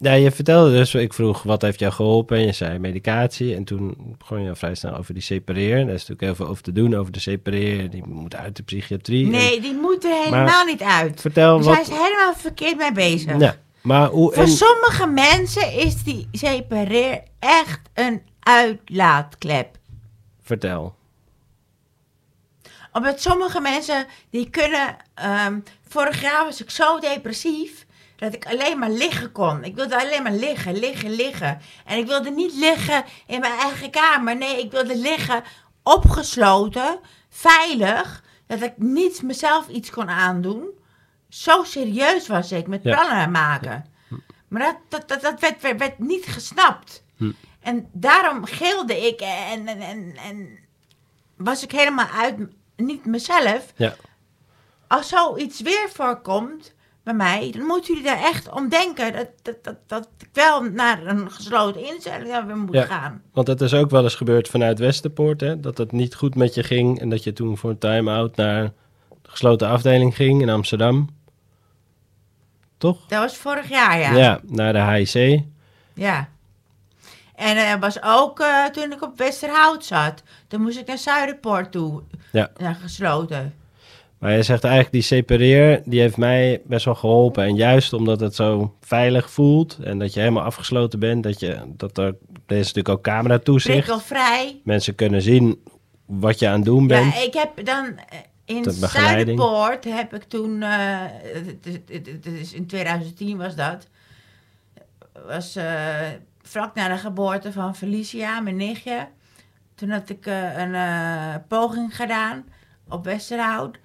ja, 0.03 0.13
je 0.13 0.31
vertelde 0.31 0.71
dus, 0.71 0.95
ik 0.95 1.13
vroeg 1.15 1.43
wat 1.43 1.63
heeft 1.63 1.79
jou 1.79 1.93
geholpen 1.93 2.37
en 2.37 2.45
je 2.47 2.53
zei 2.53 2.79
medicatie. 2.79 3.55
En 3.55 3.65
toen 3.65 4.15
begon 4.19 4.43
je 4.43 4.49
al 4.49 4.55
vrij 4.55 4.75
snel 4.75 4.97
over 4.97 5.15
die 5.15 5.23
separeer. 5.23 5.77
Daar 5.77 5.95
is 5.95 6.07
natuurlijk 6.07 6.21
heel 6.21 6.35
veel 6.35 6.47
over 6.49 6.63
te 6.63 6.73
doen, 6.73 6.95
over 6.95 7.13
de 7.13 7.21
separeer. 7.21 7.91
Die 7.91 8.05
moet 8.07 8.37
uit 8.37 8.57
de 8.57 8.63
psychiatrie. 8.63 9.27
Nee, 9.27 9.61
die 9.61 9.75
moet 9.75 10.05
er 10.05 10.11
helemaal 10.23 10.45
Maar- 10.45 10.67
niet 10.67 10.83
uit. 10.83 11.21
Vertel 11.21 11.57
Daar 11.57 11.65
wat... 11.65 11.75
zijn 11.75 11.85
ze 11.99 12.03
helemaal 12.05 12.35
verkeerd 12.35 12.77
mee 12.77 12.93
bezig. 12.93 13.39
Ja, 13.39 13.57
maar 13.83 14.09
hoe... 14.09 14.33
Voor 14.33 14.43
en- 14.43 14.49
sommige 14.49 15.07
mensen 15.07 15.73
is 15.73 16.03
die 16.03 16.29
separeer 16.33 17.23
echt 17.39 17.81
een 17.95 18.23
uitlaatklep. 18.41 19.79
Vertel. 20.43 20.95
Omdat 22.93 23.21
sommige 23.21 23.61
mensen 23.61 24.07
die 24.31 24.51
kunnen. 24.51 24.97
ehm, 25.15 25.59
vorig 25.89 26.21
jaar 26.23 26.45
was 26.45 26.63
ik 26.63 26.71
zo 26.71 26.99
depressief 26.99 27.87
dat 28.23 28.35
ik 28.35 28.47
alleen 28.47 28.79
maar 28.79 28.91
liggen 28.91 29.33
kon. 29.33 29.65
Ik 29.65 29.75
wilde 29.75 30.01
alleen 30.01 30.23
maar 30.23 30.33
liggen, 30.33 30.79
liggen, 30.79 31.11
liggen. 31.11 31.61
En 31.85 31.99
ik 31.99 32.07
wilde 32.07 32.31
niet 32.31 32.55
liggen 32.55 33.05
in 33.27 33.41
mijn 33.41 33.59
eigen 33.59 33.91
kamer. 33.91 34.37
Nee, 34.37 34.61
ik 34.61 34.71
wilde 34.71 34.97
liggen 34.97 35.43
opgesloten, 35.83 37.01
veilig, 37.29 38.25
dat 38.47 38.63
ik 38.63 38.73
niet 38.77 39.23
mezelf 39.23 39.69
iets 39.69 39.91
kon 39.91 40.09
aandoen. 40.09 40.69
Zo 41.29 41.65
serieus 41.65 42.27
was 42.29 42.53
ik 42.53 42.67
met 42.67 42.83
Ja. 42.83 42.95
plannen 42.95 43.31
maken. 43.31 43.85
Maar 44.49 44.63
dat, 44.63 44.77
dat, 44.89 45.09
dat, 45.09 45.23
dat 45.23 45.41
werd, 45.41 45.63
werd, 45.63 45.79
werd 45.79 45.99
niet 45.99 46.27
gesnapt. 46.27 47.05
Hm. 47.17 47.33
En 47.61 47.89
daarom 47.93 48.45
gilde 48.45 49.07
ik 49.07 49.21
en, 49.21 49.67
en, 49.69 49.81
en, 49.81 50.17
en 50.17 50.59
was 51.37 51.63
ik 51.63 51.73
helemaal 51.73 52.09
uit, 52.09 52.37
niet 52.77 53.05
mezelf. 53.05 53.73
Ja. 53.77 53.95
Als 54.87 55.09
zoiets 55.09 55.61
weer 55.61 55.89
voorkomt 55.93 56.75
bij 57.05 57.15
mij, 57.15 57.51
dan 57.57 57.67
moeten 57.67 57.95
jullie 57.95 58.09
daar 58.09 58.23
echt 58.23 58.51
om 58.51 58.69
denken 58.69 59.13
dat, 59.13 59.29
dat, 59.43 59.65
dat, 59.65 59.77
dat 59.87 60.09
ik 60.19 60.29
wel 60.33 60.63
naar 60.63 61.07
een 61.07 61.31
gesloten 61.31 61.85
instelling 61.87 62.47
weer 62.47 62.57
moet 62.57 62.75
Ja. 62.75 62.85
gaan. 62.85 63.23
Want 63.33 63.47
het 63.47 63.61
is 63.61 63.75
ook 63.75 63.91
wel 63.91 64.03
eens 64.03 64.15
gebeurd 64.15 64.49
vanuit 64.49 64.79
Westerpoort, 64.79 65.41
hè? 65.41 65.61
Dat 65.61 65.79
het 65.79 65.93
niet 65.93 66.15
goed 66.15 66.35
met 66.35 66.55
je 66.55 66.63
ging 66.63 67.01
en 67.01 67.09
dat 67.09 67.25
je 67.25 67.33
toen 67.33 67.59
voor 67.59 67.71
een 67.71 67.79
time-out 67.79 68.37
naar 68.37 68.63
de 69.23 69.29
gesloten 69.31 69.69
afdeling 69.69 70.15
ging 70.17 70.43
in 70.43 70.49
Amsterdam. 70.49 71.09
Toch? 72.79 73.07
Dat 73.07 73.19
was 73.21 73.37
vorig 73.37 73.69
jaar, 73.69 73.99
ja. 73.99 74.13
Ja, 74.17 74.41
naar 74.43 74.73
de 74.73 74.81
HIC. 74.81 75.43
Ja. 75.95 76.29
En 77.35 77.57
er 77.57 77.79
was 77.79 78.03
ook 78.03 78.41
eh, 78.41 78.65
toen 78.65 78.93
ik 78.93 79.03
op 79.03 79.19
Westerhout 79.19 79.85
zat. 79.85 80.23
Toen 80.49 80.63
moest 80.63 80.79
ik 80.79 80.87
naar 80.87 80.99
Zuiderpoort 80.99 81.73
toe. 81.73 82.03
Ja. 82.33 82.51
Naar 82.57 82.75
gesloten. 82.75 83.55
Maar 84.23 84.33
je 84.33 84.43
zegt 84.43 84.65
eigenlijk, 84.65 84.93
die 84.93 85.03
separeer, 85.03 85.83
die 85.85 86.01
heeft 86.01 86.17
mij 86.17 86.61
best 86.65 86.85
wel 86.85 86.95
geholpen. 86.95 87.45
En 87.45 87.55
juist 87.55 87.93
omdat 87.93 88.21
het 88.21 88.35
zo 88.35 88.77
veilig 88.81 89.31
voelt 89.31 89.79
en 89.83 89.99
dat 89.99 90.13
je 90.15 90.21
helemaal 90.21 90.43
afgesloten 90.43 90.99
bent, 90.99 91.23
dat, 91.23 91.41
je, 91.41 91.59
dat 91.67 91.99
er, 91.99 92.17
er 92.47 92.57
is 92.57 92.67
natuurlijk 92.67 92.89
ook 92.89 93.03
camera 93.03 93.39
toezicht. 93.39 93.77
Prikkelvrij. 93.77 94.61
Mensen 94.65 94.95
kunnen 94.95 95.23
zien 95.23 95.63
wat 96.07 96.39
je 96.39 96.49
aan 96.49 96.55
het 96.55 96.65
doen 96.65 96.87
bent. 96.87 97.15
Ja, 97.15 97.23
ik 97.23 97.35
heb 97.35 97.65
dan 97.65 97.87
eh, 97.87 98.19
in. 98.45 98.73
Zuiderpoort 98.73 99.85
heb 99.85 100.15
ik 100.15 100.23
toen, 100.23 100.65
is 102.23 102.53
in 102.53 102.67
2010 102.67 103.37
was 103.37 103.55
dat, 103.55 103.87
was 105.27 105.57
eh, 105.57 105.65
vlak 106.43 106.75
na 106.75 106.89
de 106.89 106.97
geboorte 106.97 107.53
van 107.53 107.77
Felicia, 107.77 108.41
mijn 108.41 108.57
nichtje. 108.57 109.09
Toen 109.75 109.91
had 109.91 110.09
ik 110.09 110.27
een 110.57 110.77
poging 111.49 111.97
gedaan 111.97 112.45
op 112.89 113.05
Westerhout. 113.05 113.79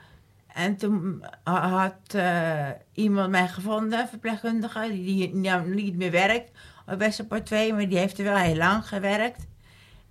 En 0.57 0.77
toen 0.77 1.23
ha- 1.43 1.67
had 1.69 2.13
eh, 2.13 2.69
iemand 2.93 3.29
mij 3.29 3.47
gevonden, 3.47 4.07
verpleegkundige, 4.07 4.87
die, 4.89 5.35
niet 5.65 5.95
meer 5.95 6.11
werkt 6.11 6.51
op 6.85 6.99
Westerpoort 6.99 7.45
2, 7.45 7.73
maar 7.73 7.87
die 7.89 7.97
heeft 7.97 8.17
er 8.17 8.23
wel 8.23 8.35
heel 8.35 8.55
lang 8.55 8.87
gewerkt. 8.87 9.47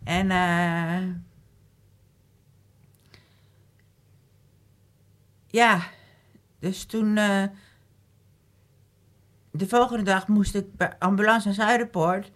En 0.05 0.31
eh, 0.31 1.03
ja, 5.47 5.81
dus 6.59 6.85
toen. 6.85 7.17
eh, 7.17 7.45
de 9.51 9.67
volgende 9.69 10.03
dag 10.03 10.29
moest 10.29 10.55
ik 10.55 10.77
bij 10.77 10.99
ambulance 10.99 11.47
naar 11.47 11.55
Zuiderpoort. 11.57 12.31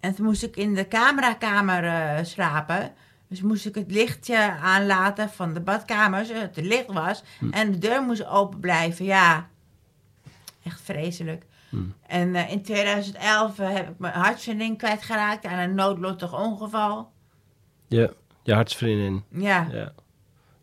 En 0.00 0.14
toen 0.14 0.24
moest 0.26 0.42
ik 0.42 0.56
in 0.56 0.74
de 0.74 0.88
camerakamer 0.88 2.26
slapen. 2.26 2.92
Dus 3.32 3.42
moest 3.42 3.66
ik 3.66 3.74
het 3.74 3.90
lichtje 3.90 4.52
aanlaten 4.62 5.30
van 5.30 5.54
de 5.54 5.60
badkamer, 5.60 6.24
zodat 6.24 6.56
het 6.56 6.64
licht 6.64 6.86
was. 6.86 7.22
En 7.50 7.72
de 7.72 7.78
deur 7.78 8.02
moest 8.02 8.26
open 8.26 8.60
blijven, 8.60 9.04
ja. 9.04 9.48
Echt 10.64 10.80
vreselijk. 10.80 11.46
En 12.06 12.34
eh, 12.34 12.50
in 12.50 12.62
2011 12.62 13.56
heb 13.56 13.88
ik 13.88 13.98
mijn 13.98 14.14
hartsvinding 14.14 14.78
kwijtgeraakt 14.78 15.44
aan 15.44 15.58
een 15.58 15.74
noodlottig 15.74 16.40
ongeval. 16.40 17.12
Je, 17.86 18.14
je 18.42 18.54
hartsvriendin. 18.54 19.24
Ja, 19.30 19.66
Ja. 19.70 19.92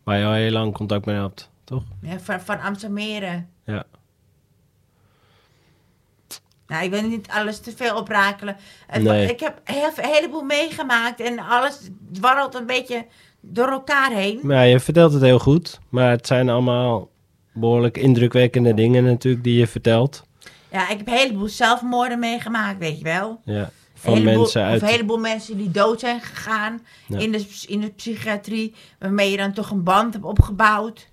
Waar 0.03 0.17
je 0.17 0.25
al 0.25 0.31
heel 0.31 0.51
lang 0.51 0.73
contact 0.73 1.05
mee 1.05 1.17
had, 1.17 1.49
toch? 1.63 1.83
ja 2.01 2.19
van, 2.19 2.41
van 2.41 2.59
Amstelmeren. 2.59 3.49
Ja. 3.63 3.85
Nou, 6.69 6.83
ik 6.83 6.89
wil 6.91 7.01
niet 7.01 7.27
alles 7.29 7.59
te 7.59 7.71
veel 7.75 7.95
oprakelen. 7.97 8.57
Nee. 8.99 9.29
Ik 9.31 9.39
heb 9.39 9.61
een 9.65 10.05
heleboel 10.05 10.41
meegemaakt 10.43 11.19
en 11.19 11.39
alles 11.39 11.79
dwarrelt 12.11 12.55
een 12.55 12.65
beetje 12.65 13.05
door 13.41 13.67
elkaar 13.71 14.11
heen. 14.11 14.39
Ja, 14.43 14.61
je 14.61 14.79
vertelt 14.79 15.13
het 15.13 15.21
heel 15.21 15.39
goed. 15.39 15.79
Maar 15.89 16.09
het 16.11 16.27
zijn 16.27 16.49
allemaal 16.49 17.09
behoorlijk 17.53 17.97
indrukwekkende 17.97 18.73
dingen 18.73 19.03
natuurlijk 19.03 19.43
die 19.43 19.57
je 19.59 19.67
vertelt. 19.67 20.23
Ja, 20.71 20.89
ik 20.89 20.97
heb 20.97 21.07
een 21.07 21.13
heleboel 21.13 21.47
zelfmoorden 21.47 22.19
meegemaakt, 22.19 22.79
weet 22.79 22.97
je 22.97 23.03
wel. 23.03 23.41
Ja. 23.45 23.71
Van 23.93 24.13
heleboel- 24.13 24.37
mensen 24.39 24.63
uit... 24.63 24.75
Of 24.75 24.81
een 24.81 24.93
heleboel 24.93 25.17
mensen 25.19 25.57
die 25.57 25.71
dood 25.71 25.99
zijn 25.99 26.21
gegaan 26.21 26.81
Ja. 27.07 27.17
in, 27.19 27.31
de, 27.31 27.63
in 27.67 27.81
de 27.81 27.89
psychiatrie, 27.89 28.73
waarmee 28.99 29.31
je 29.31 29.37
dan 29.37 29.53
toch 29.53 29.69
een 29.69 29.83
band 29.83 30.13
hebt 30.13 30.25
opgebouwd. 30.25 31.07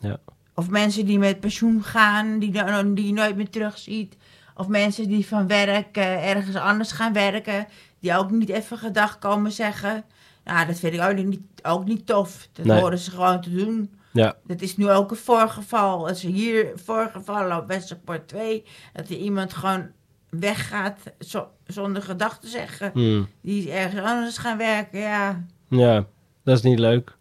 Ja. 0.00 0.16
Of 0.54 0.68
mensen 0.70 1.06
die 1.06 1.18
met 1.18 1.40
pensioen 1.40 1.82
gaan, 1.82 2.38
die, 2.38 2.50
dan- 2.52 2.94
die 2.94 3.06
je 3.06 3.12
nooit 3.12 3.36
meer 3.36 3.50
terugziet. 3.50 4.16
Of 4.58 4.68
mensen 4.68 5.08
die 5.08 5.26
van 5.26 5.46
werk 5.46 5.96
ergens 5.96 6.56
anders 6.56 6.92
gaan 6.92 7.12
werken, 7.12 7.66
die 8.00 8.16
ook 8.16 8.30
niet 8.30 8.48
even 8.48 8.78
gedag 8.78 9.18
komen 9.18 9.52
zeggen. 9.52 10.04
Nou, 10.44 10.66
dat 10.66 10.78
vind 10.78 10.94
ik 10.94 11.00
ook 11.00 11.14
niet, 11.24 11.40
ook 11.62 11.84
niet 11.84 12.06
tof. 12.06 12.48
Dat 12.52 12.66
Nee. 12.66 12.80
horen 12.80 12.98
ze 12.98 13.10
gewoon 13.10 13.40
te 13.40 13.50
doen. 13.54 13.90
Ja. 14.12 14.36
Dat 14.46 14.60
is 14.60 14.76
nu 14.76 14.90
ook 14.90 15.10
een 15.10 15.16
voorgeval. 15.16 15.98
Dat 15.98 16.16
is 16.16 16.22
hier 16.22 16.66
voorgevallen 16.74 17.56
op 17.56 17.66
Westerport 17.66 18.28
2. 18.28 18.64
Dat 18.92 19.08
er 19.08 19.16
iemand 19.16 19.52
gewoon 19.52 19.86
weggaat 20.30 20.98
zo- 21.20 21.48
zonder 21.66 22.02
gedag 22.02 22.38
te 22.38 22.46
zeggen. 22.48 22.90
Hmm. 22.94 23.28
Die 23.40 23.62
is 23.62 23.66
ergens 23.74 24.02
anders 24.02 24.38
gaan 24.38 24.58
werken. 24.58 24.98
Ja, 25.00 25.44
Ja, 25.68 26.04
dat 26.44 26.56
is 26.56 26.62
niet 26.62 26.78
leuk. 26.78 27.16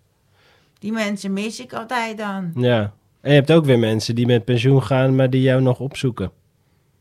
die 0.79 0.91
mensen 0.91 1.33
mis 1.33 1.59
ik 1.59 1.73
altijd 1.73 2.17
dan. 2.17 2.51
Ja. 2.55 2.93
En 3.21 3.29
je 3.33 3.37
hebt 3.39 3.51
ook 3.51 3.65
weer 3.65 3.79
mensen 3.79 4.15
die 4.15 4.25
met 4.25 4.45
pensioen 4.45 4.83
gaan, 4.83 5.15
maar 5.15 5.29
die 5.29 5.41
jou 5.41 5.61
nog 5.61 5.79
opzoeken. 5.79 6.31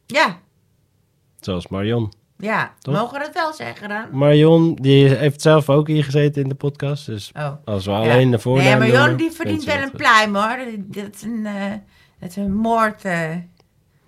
Ja, 0.06 0.38
Zoals 1.40 1.68
Marion. 1.68 2.12
ja. 2.38 2.72
Toch? 2.78 2.94
Mogen 2.94 3.18
we 3.18 3.24
dat 3.24 3.34
wel 3.34 3.52
zeggen 3.52 3.88
dan? 3.88 4.04
Marion, 4.12 4.74
die 4.74 5.08
heeft 5.08 5.42
zelf 5.42 5.70
ook 5.70 5.86
hier 5.88 6.04
gezeten 6.04 6.42
in 6.42 6.48
de 6.48 6.54
podcast. 6.54 7.06
Dus 7.06 7.32
Oh. 7.36 7.50
als 7.64 7.84
we 7.84 7.90
Ja. 7.90 7.98
alleen 7.98 8.30
de 8.30 8.38
voornaam 8.38 8.78
Nee, 8.78 8.92
noemen, 8.92 9.16
die 9.16 9.30
verdient 9.30 9.64
wel 9.64 9.76
we 9.76 9.82
een 9.82 9.90
pluim 9.90 10.34
hoor. 10.34 10.58
Dat- 10.86 11.14
is 11.14 11.22
een, 11.22 11.42
dat 12.20 12.28
is 12.30 12.36
een 12.36 12.54
moord, 12.54 13.04
eh, 13.04 13.30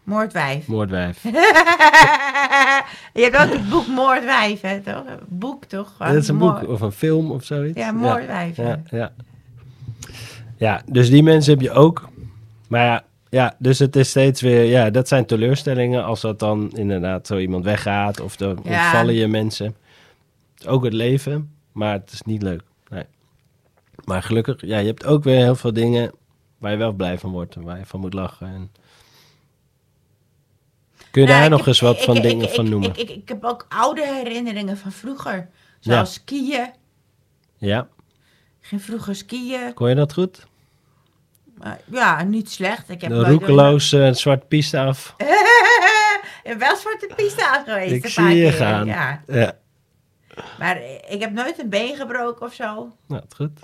moordwijf. 0.03 0.67
Moordwijf. 0.67 1.23
je 3.19 3.23
hebt 3.31 3.37
ook 3.37 3.53
het 3.53 3.69
boek 3.71 3.87
Moordwijf, 3.87 4.61
hè, 4.61 4.81
toch? 4.81 5.05
Een 5.07 5.19
boek, 5.29 5.65
toch? 5.65 5.93
Dat 5.99 6.15
is 6.15 6.29
een 6.29 6.37
Moord- 6.37 6.61
boek 6.61 6.69
of 6.71 6.81
een 6.81 6.93
film 6.93 7.31
of 7.31 7.45
zoiets. 7.45 7.79
Ja, 7.79 7.93
moordwijf. 7.93 8.57
Ja, 8.57 8.65
Ja. 8.65 8.81
ja. 8.91 9.13
ja, 10.57 10.83
dus 10.87 11.11
die 11.11 11.23
mensen 11.23 11.53
heb 11.53 11.63
je 11.63 11.71
ook. 11.71 12.09
Maar 12.69 12.85
ja, 12.85 13.05
ja, 13.31 13.57
dus 13.59 13.79
het 13.79 13.97
is 13.97 14.09
steeds 14.09 14.41
weer... 14.41 14.65
Ja, 14.65 14.91
dat 14.91 15.09
zijn 15.09 15.27
teleurstellingen 15.27 16.05
als 16.05 16.21
dat 16.21 16.39
dan 16.39 16.71
inderdaad 16.77 17.27
zo 17.27 17.39
iemand 17.39 17.65
weggaat... 17.65 18.21
of 18.21 18.37
dan 18.37 18.59
Ja. 18.65 18.83
ontvallen 18.85 19.15
je 19.15 19.27
mensen. 19.29 19.67
Het 19.67 20.61
is 20.61 20.67
ook 20.67 20.85
het 20.85 20.93
leven, 20.93 21.55
maar 21.73 21.93
het 21.93 22.13
is 22.13 22.23
niet 22.23 22.43
leuk. 22.43 22.63
Nee. 22.89 23.05
Maar 24.05 24.23
gelukkig, 24.23 24.61
ja, 24.61 24.79
je 24.79 24.87
hebt 24.87 25.05
ook 25.05 25.25
weer 25.25 25.37
heel 25.37 25.55
veel 25.57 25.73
dingen... 25.73 26.13
waar 26.59 26.71
je 26.71 26.77
wel 26.77 26.93
blij 26.93 27.19
van 27.19 27.31
wordt 27.31 27.55
en 27.55 27.63
waar 27.63 27.79
je 27.79 27.87
van 27.87 28.01
moet 28.01 28.15
lachen. 28.15 28.47
En... 28.47 28.71
Kun 31.11 31.23
je 31.23 31.29
Nou, 31.29 31.41
daar 31.41 31.51
nog 31.51 31.59
heb- 31.59 31.69
eens 31.69 31.81
wat 31.81 31.97
ik- 31.97 32.03
van 32.03 32.17
ik- 32.17 32.23
dingen 32.23 32.47
ik- 32.49 32.55
van 32.55 32.69
noemen? 32.69 32.91
Ik, 32.97 33.29
heb 33.29 33.45
ook 33.45 33.67
oude 33.69 34.07
herinneringen 34.07 34.77
van 34.77 34.93
vroeger. 34.93 35.49
Zoals 35.81 36.13
skiën. 36.15 36.71
ja, 37.57 37.89
Ik 38.61 38.67
ging 38.67 38.83
vroeger 38.83 39.15
skiën. 39.15 39.75
kon 39.75 39.89
je 39.89 39.95
dat 39.95 40.13
goed? 40.13 40.47
Maar 41.59 41.81
ja, 41.91 42.23
niet 42.23 42.51
slecht. 42.51 42.89
Ik 42.91 43.01
heb 43.01 43.13
roekeloos 43.13 43.93
eh, 43.93 44.13
zwart 44.13 44.49
piste 44.49 44.79
af. 44.81 45.15
wel 46.59 46.77
zwarte 46.77 47.09
piste 47.17 47.47
aan 47.47 47.65
geweest. 47.65 47.93
Ik 47.93 48.05
een 48.05 48.11
zie 48.11 48.25
je 48.25 48.51
keer, 48.51 48.53
gaan. 48.53 48.87
Ja. 48.87 49.23
Ja, 49.27 49.57
Maar 50.59 50.81
ik 51.09 51.21
heb 51.21 51.33
nooit 51.33 51.59
een 51.59 51.69
been 51.69 51.97
gebroken 51.97 52.47
of 52.47 52.55
zo. 52.55 52.93
nou, 53.07 53.23
goed. 53.37 53.61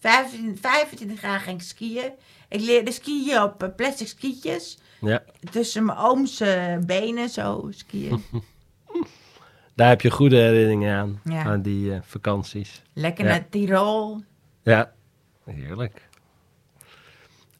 25, 0.00 0.60
25 0.70 1.22
jaar 1.22 1.40
ging 1.40 1.60
ik 1.60 1.66
skiën. 1.66 2.10
Ik 2.48 2.60
leerde 2.60 2.92
skiën 2.92 3.42
op 3.42 3.62
eh, 3.62 3.68
plastic 3.76 4.06
skietjes. 4.08 4.78
Ja, 5.00 5.22
Tussen 5.50 5.84
mijn 5.84 5.98
ooms 5.98 6.40
eh, 6.40 6.76
benen 6.86 7.28
zo 7.28 7.66
skiën. 7.70 8.24
daar 9.76 9.88
heb 9.88 10.00
je 10.00 10.10
goede 10.10 10.36
herinneringen 10.36 10.96
aan. 10.98 11.20
Ja. 11.24 11.44
Aan 11.44 11.62
die 11.62 11.92
eh, 11.92 11.98
vakanties. 12.02 12.82
Lekker 12.92 13.24
Ja. 13.24 13.30
naar 13.30 13.48
Tirol. 13.48 14.20
Ja, 14.62 14.92
heerlijk. 15.44 16.08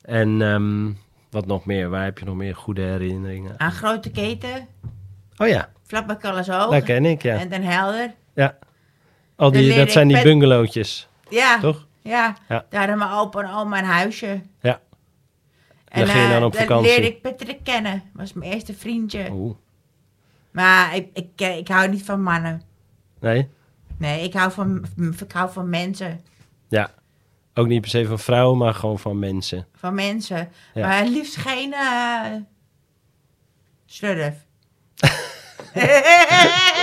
En 0.02 0.42
ehm, 0.42 0.90
wat 1.30 1.46
nog 1.46 1.64
meer? 1.66 1.88
Waar 1.88 2.04
heb 2.04 2.18
je 2.18 2.24
nog 2.24 2.34
meer 2.36 2.56
goede 2.56 2.82
herinneringen? 2.82 3.54
Aan 3.60 3.72
Grote 3.72 4.10
Keten. 4.10 4.66
Oh 5.36 5.48
ja, 5.48 5.68
Vlak 5.82 6.06
bij 6.06 6.16
Callesoog. 6.16 6.70
dat 6.70 6.82
ken 6.82 7.04
ik, 7.04 7.22
ja. 7.22 7.36
En 7.38 7.48
Den 7.48 7.62
Helder. 7.62 8.14
ja. 8.34 8.58
Al 9.36 9.50
die, 9.50 9.74
dat 9.74 9.90
zijn 9.90 10.08
die 10.08 10.22
bungalowtjes, 10.22 11.08
Ja. 11.28 11.58
toch? 11.60 11.86
Ja. 12.02 12.36
Ja. 12.48 12.64
Daar 12.68 12.80
hadden 12.80 12.98
mijn 12.98 13.10
opa 13.10 13.42
en 13.42 13.50
oma 13.54 13.78
een 13.78 13.84
huisje. 13.84 14.40
Ja. 14.60 14.80
Daar 15.88 16.06
ging 16.06 16.18
je 16.18 16.24
eh, 16.26 16.30
dan 16.30 16.44
op 16.44 16.52
daar 16.52 16.60
vakantie? 16.62 16.90
leerde 16.90 17.06
ik 17.06 17.22
Patrick 17.22 17.58
kennen. 17.64 18.02
Was 18.12 18.32
mijn 18.32 18.52
eerste 18.52 18.74
vriendje. 18.74 19.28
Oeh. 19.30 19.54
Maar 20.50 20.96
ik, 20.96 21.08
ik, 21.14 21.28
eh, 21.36 21.56
ik 21.56 21.68
hou 21.68 21.88
niet 21.88 22.02
van 22.04 22.22
mannen. 22.22 22.62
Nee? 23.20 23.48
Nee, 23.96 24.22
ik 24.24 24.32
hou 24.34 24.52
van, 24.52 24.84
ik 25.20 25.32
hou 25.32 25.52
van 25.52 25.68
mensen. 25.70 26.20
Ja. 26.68 26.90
Ook 27.54 27.66
niet 27.66 27.80
per 27.80 27.90
se 27.90 28.06
van 28.06 28.18
vrouwen, 28.18 28.58
maar 28.58 28.74
gewoon 28.74 28.98
van 28.98 29.18
mensen. 29.18 29.66
Van 29.74 29.94
mensen. 29.94 30.48
Ja. 30.74 30.88
Maar 30.88 31.06
liefst 31.06 31.36
geen 31.36 31.72
eh 31.72 32.32
slurf. 33.86 34.34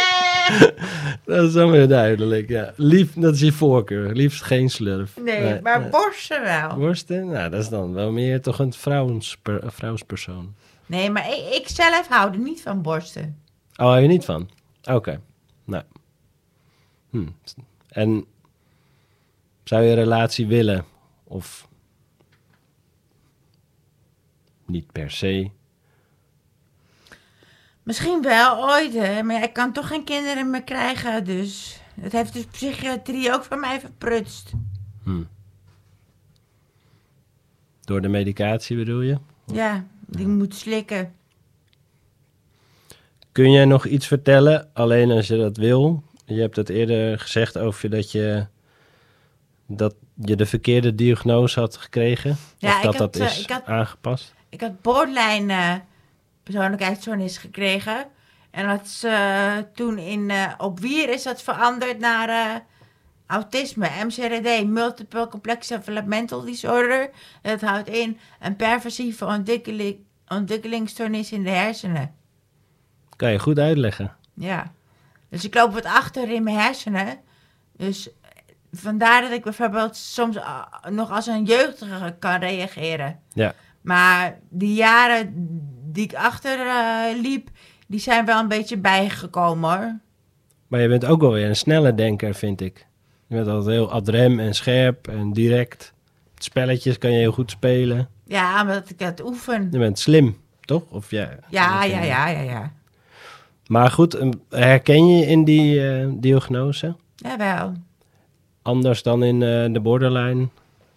Dat 1.26 1.48
is 1.48 1.54
dan 1.54 1.72
weer 1.72 1.88
duidelijk, 1.88 2.50
ja. 2.50 2.74
Lief, 2.76 3.14
dat 3.14 3.34
is 3.34 3.40
je 3.40 3.52
voorkeur. 3.52 4.14
Liefst 4.14 4.44
geen 4.44 4.70
slurf. 4.70 5.18
nee, 5.18 5.62
maar 5.62 5.80
nee. 5.80 5.90
borsten 5.90 6.42
wel. 6.42 6.76
Worsten? 6.76 7.28
Nou, 7.28 7.50
dat 7.50 7.62
is 7.62 7.70
dan 7.70 7.94
wel 7.94 8.12
meer 8.12 8.42
toch 8.42 8.60
een 8.60 8.74
vrouwensper, 8.74 9.64
een 9.64 9.72
vrouwspersoon. 9.72 10.56
Nee, 10.86 11.10
maar 11.10 11.30
ik, 11.30 11.56
ik 11.56 11.68
zelf 11.68 12.08
hou 12.08 12.32
er 12.32 12.40
niet 12.40 12.62
van 12.62 12.82
borsten. 12.82 13.42
Oh, 13.76 13.86
hou 13.86 14.00
je 14.00 14.08
niet 14.08 14.26
van? 14.26 14.50
Oké. 14.84 15.22
Nou. 15.66 15.84
Hm. 17.10 17.28
En 17.88 18.26
zou 19.70 19.84
je 19.84 19.90
een 19.90 19.96
relatie 19.96 20.48
willen? 20.48 20.86
Of 21.24 21.68
niet 24.66 24.92
per 24.92 25.12
se? 25.12 25.50
Misschien 27.84 28.22
wel 28.22 28.70
ooit, 28.70 28.94
hè? 28.94 29.24
maar 29.24 29.44
ik 29.44 29.54
kan 29.54 29.74
toch 29.74 29.88
geen 29.88 30.04
kinderen 30.04 30.50
meer 30.50 30.64
krijgen, 30.64 31.26
dus. 31.26 31.82
het 32.02 32.12
heeft 32.12 32.34
de 32.34 32.46
psychiatrie 32.52 33.34
ook 33.34 33.44
van 33.44 33.60
mij 33.60 33.80
verprutst. 33.80 34.52
Hm. 35.04 35.24
Door 37.82 38.02
de 38.02 38.08
medicatie 38.10 38.78
bedoel 38.78 39.02
je? 39.02 39.18
Ja, 39.46 39.86
die 40.06 40.28
moet 40.28 40.56
slikken. 40.56 41.14
Kun 43.32 43.52
jij 43.52 43.66
nog 43.66 43.86
iets 43.86 44.08
vertellen, 44.08 44.70
alleen 44.74 45.12
als 45.12 45.28
je 45.28 45.38
dat 45.38 45.58
wil? 45.58 46.04
Je 46.26 46.42
hebt 46.42 46.56
het 46.56 46.70
eerder 46.70 47.20
gezegd 47.20 47.58
over 47.58 47.90
dat 47.90 48.12
je 48.12 48.48
dat 49.72 49.96
je 50.16 50.36
de 50.36 50.46
verkeerde 50.46 50.96
diagnose 50.96 51.60
had 51.60 51.78
gekregen. 51.78 52.38
Ja, 52.58 52.76
of 52.76 52.82
dat 52.82 52.94
ik 52.94 53.00
had, 53.00 53.14
dat 53.14 53.22
eh, 53.22 53.28
is 53.28 53.42
ik 53.42 53.50
had- 53.50 53.66
aangepast. 53.66 54.34
Ik 54.50 54.62
had 54.62 54.82
borderline 54.82 55.54
eh, 55.54 55.76
persoonlijkheidsstoornis 56.44 57.38
gekregen. 57.38 58.06
En 58.52 58.68
dat 58.68 58.86
is 58.86 59.04
eh, 59.04 59.58
toen 59.74 59.98
in, 59.98 60.32
op 60.58 60.80
Wier 60.80 61.10
is 61.10 61.24
dat 61.24 61.42
veranderd 61.42 62.00
naar 62.00 62.64
autisme, 63.28 63.90
MCRD, 64.06 64.68
Multiple 64.68 65.28
Complex 65.28 65.68
Developmental 65.68 66.42
Disorder. 66.42 67.10
Dat 67.42 67.62
houdt 67.62 67.90
in 67.90 68.18
een 68.40 68.56
perversieve 68.56 69.26
ontwikkeling, 69.26 69.98
ontwikkelingsstoornis 70.28 71.32
in 71.32 71.44
de 71.44 71.50
hersenen. 71.50 72.16
Kan 73.16 73.32
je 73.32 73.40
goed 73.40 73.60
uitleggen. 73.60 74.16
Ja. 74.34 74.72
Dus 75.30 75.46
ik 75.46 75.54
loop 75.54 75.74
wat 75.74 75.86
achter 75.86 76.32
in 76.32 76.44
mijn 76.44 76.58
hersenen. 76.58 77.20
Dus 77.78 78.10
vandaar 78.72 79.22
dat 79.22 79.32
ik 79.32 79.44
bijvoorbeeld 79.44 79.96
soms 79.96 80.38
ah, 80.38 80.64
nog 80.90 81.12
als 81.12 81.28
een 81.28 81.44
jeugdige 81.44 82.16
kan 82.20 82.40
reageren. 82.40 83.20
Ja. 83.34 83.54
Maar 83.82 84.40
die 84.50 84.74
jaren 84.74 85.34
die 85.92 86.04
ik 86.04 86.14
achter 86.14 86.60
eh, 86.60 87.22
liep, 87.22 87.50
die 87.88 88.00
zijn 88.00 88.26
wel 88.26 88.40
een 88.40 88.48
beetje 88.48 88.78
bijgekomen 88.78 89.70
hoor. 89.70 90.00
Maar 90.68 90.82
je 90.82 90.88
bent 90.88 91.06
ook 91.06 91.22
wel 91.22 91.32
weer 91.32 91.48
een 91.48 91.56
snelle 91.56 91.96
denker, 91.96 92.36
vind 92.36 92.62
ik. 92.62 92.88
Je 93.28 93.36
bent 93.36 93.48
altijd 93.48 93.76
heel 93.76 93.92
adrem 93.92 94.40
en 94.40 94.54
scherp 94.54 95.08
en 95.08 95.34
direct. 95.34 95.94
Spelletjes 96.36 96.98
kan 96.98 97.12
je 97.12 97.18
heel 97.18 97.32
goed 97.32 97.52
spelen. 97.52 98.10
Ja, 98.26 98.62
omdat 98.62 98.90
ik 98.90 99.00
het 99.00 99.24
oefen. 99.24 99.68
Je 99.72 99.78
bent 99.78 100.00
slim, 100.00 100.38
toch? 100.62 100.84
Of 100.90 101.12
ja, 101.12 101.30
Ja, 101.50 101.84
ja, 101.84 102.02
ja, 102.02 102.28
ja, 102.28 102.42
ja. 102.42 102.74
Maar 103.68 103.92
goed, 103.92 104.22
um, 104.22 104.32
herken 104.50 105.08
je 105.08 105.26
in 105.26 105.44
die 105.44 105.90
eh, 105.90 106.08
diagnose? 106.12 106.96
Jawel. 107.16 107.74
Anders 108.62 109.04
dan 109.04 109.24
in 109.24 109.36
eh, 109.44 109.74
de 109.74 109.80
borderline 109.82 110.48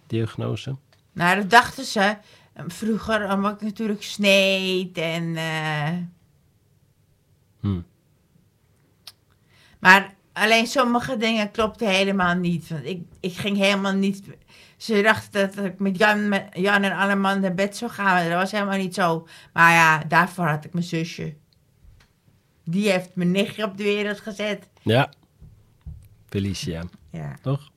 diagnose? 0.07 0.75
Nou, 1.13 1.35
dat 1.35 1.49
dachten 1.49 1.85
ze 1.85 2.17
vroeger, 2.67 3.31
omdat 3.33 3.53
ik 3.53 3.61
natuurlijk 3.61 4.03
sneed 4.03 4.97
en... 4.97 5.35
eh, 5.35 5.89
Hm. 7.59 7.81
Maar 9.79 10.13
alleen 10.33 10.67
sommige 10.67 11.17
dingen 11.17 11.51
klopten 11.51 11.87
helemaal 11.89 12.35
niet. 12.35 12.67
Want 12.69 12.85
ik, 12.85 13.01
ik 13.19 13.33
ging 13.33 13.57
helemaal 13.57 13.93
niet... 13.93 14.23
Ze 14.77 15.01
dachten 15.01 15.55
dat 15.55 15.65
ik 15.65 15.79
met 15.79 15.97
Jan, 15.97 16.29
met 16.29 16.47
Jan 16.53 16.83
en 16.83 16.91
alle 16.97 17.15
mannen 17.15 17.41
naar 17.41 17.53
bed 17.53 17.77
zou 17.77 17.91
gaan. 17.91 18.05
Maar 18.05 18.29
dat 18.29 18.39
was 18.39 18.51
helemaal 18.51 18.77
niet 18.77 18.93
zo. 18.93 19.27
Maar 19.53 19.71
ja, 19.71 20.03
daarvoor 20.07 20.45
had 20.47 20.65
ik 20.65 20.73
mijn 20.73 20.85
zusje. 20.85 21.33
Die 22.63 22.91
heeft 22.91 23.15
mijn 23.15 23.31
nichtje 23.31 23.63
op 23.63 23.77
de 23.77 23.83
wereld 23.83 24.19
gezet. 24.19 24.67
Ja. 24.81 25.09
Felicia, 26.33 26.83
Ja. 27.09 27.35
toch? 27.41 27.69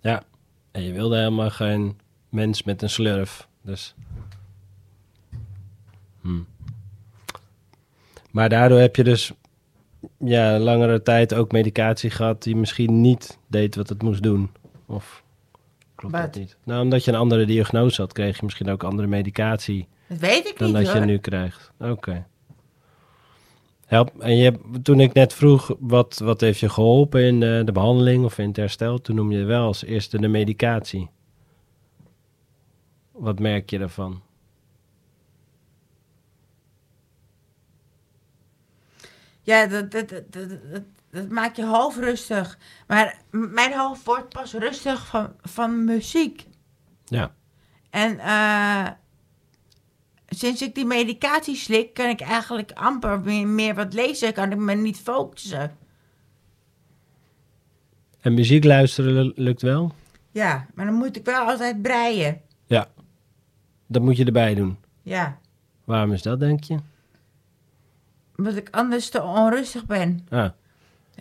Ja. 0.00 0.22
En 0.70 0.82
je 0.82 0.92
wilde 0.92 1.16
helemaal 1.16 1.50
geen 1.50 1.98
mens 2.28 2.62
met 2.62 2.82
een 2.82 2.90
slurf. 2.90 3.48
Dus. 3.62 3.94
Hm. 6.20 6.40
Maar 8.30 8.48
daardoor 8.48 8.78
heb 8.78 8.96
je 8.96 9.04
dus 9.04 9.32
ja, 10.18 10.58
langere 10.58 11.02
tijd 11.02 11.34
ook 11.34 11.52
medicatie 11.52 12.10
gehad 12.10 12.42
die 12.42 12.56
misschien 12.56 13.00
niet 13.00 13.38
deed 13.46 13.74
wat 13.74 13.88
het 13.88 14.02
moest 14.02 14.22
doen. 14.22 14.50
Of 14.86 15.22
klopt 15.94 16.14
dat 16.14 16.34
niet? 16.34 16.56
Nou, 16.64 16.82
omdat 16.82 17.04
je 17.04 17.10
een 17.12 17.18
andere 17.18 17.46
diagnose 17.46 18.00
had, 18.00 18.12
kreeg 18.12 18.36
je 18.36 18.44
misschien 18.44 18.70
ook 18.70 18.82
andere 18.84 19.08
medicatie 19.08 19.88
Dat 20.08 20.18
weet 20.18 20.46
ik 20.46 20.58
dan 20.58 20.66
niet 20.72 20.76
dat 20.76 20.86
hoor. 20.92 21.00
je 21.00 21.06
nu 21.06 21.18
krijgt. 21.18 21.70
Oké. 21.78 22.26
Help. 23.88 24.20
En 24.20 24.36
je, 24.36 24.80
toen 24.82 25.00
ik 25.00 25.12
net 25.12 25.34
vroeg, 25.34 25.74
wat, 25.78 26.18
wat 26.18 26.40
heeft 26.40 26.60
je 26.60 26.68
geholpen 26.68 27.22
in 27.22 27.40
de, 27.40 27.62
de 27.64 27.72
behandeling 27.72 28.24
of 28.24 28.38
in 28.38 28.48
het 28.48 28.56
herstel? 28.56 29.00
Toen 29.00 29.16
noem 29.16 29.30
je 29.30 29.44
wel 29.44 29.66
als 29.66 29.84
eerste 29.84 30.18
de 30.18 30.28
medicatie. 30.28 31.10
Wat 33.12 33.38
merk 33.38 33.70
je 33.70 33.78
daarvan? 33.78 34.22
Ja, 39.42 39.66
dat, 39.66 39.90
dat, 39.90 40.08
dat, 40.08 40.48
dat, 41.10 41.28
maakt 41.28 41.56
je 41.56 41.66
hoofd 41.66 41.98
rustig. 41.98 42.58
Maar 42.86 43.20
mijn 43.30 43.78
hoofd 43.78 44.04
wordt 44.04 44.28
pas 44.28 44.52
rustig 44.52 45.06
van, 45.06 45.32
van 45.42 45.84
muziek. 45.84 46.46
Ja. 47.04 47.34
En 47.90 48.18
eh, 48.18 48.88
sinds 50.28 50.62
ik 50.62 50.74
die 50.74 50.84
medicatie 50.84 51.56
slik, 51.56 51.94
kan 51.94 52.08
ik 52.08 52.20
eigenlijk 52.20 52.72
amper 52.72 53.20
meer, 53.20 53.46
meer 53.46 53.74
wat 53.74 53.92
lezen. 53.94 54.32
Kan 54.32 54.52
ik 54.52 54.58
me 54.58 54.74
niet 54.74 54.96
focussen. 54.98 55.76
En 58.20 58.34
muziek 58.34 58.64
luisteren 58.64 59.12
lu- 59.12 59.32
lukt 59.34 59.62
wel? 59.62 59.92
Ja, 60.30 60.66
maar 60.74 60.86
dan 60.86 60.94
moet 60.94 61.16
ik 61.16 61.24
wel 61.24 61.46
altijd 61.46 61.82
breien. 61.82 62.40
Ja. 62.66 62.88
Dat 63.86 64.02
moet 64.02 64.16
je 64.16 64.24
erbij 64.24 64.54
doen. 64.54 64.78
Ja, 65.02 65.38
Waarom 65.84 66.12
is 66.12 66.22
dat, 66.22 66.40
denk 66.40 66.64
je? 66.64 66.76
omdat 68.36 68.56
ik 68.56 68.68
anders 68.70 69.08
te 69.08 69.22
onrustig 69.22 69.86
ben. 69.86 70.26
Ah, 70.28 70.50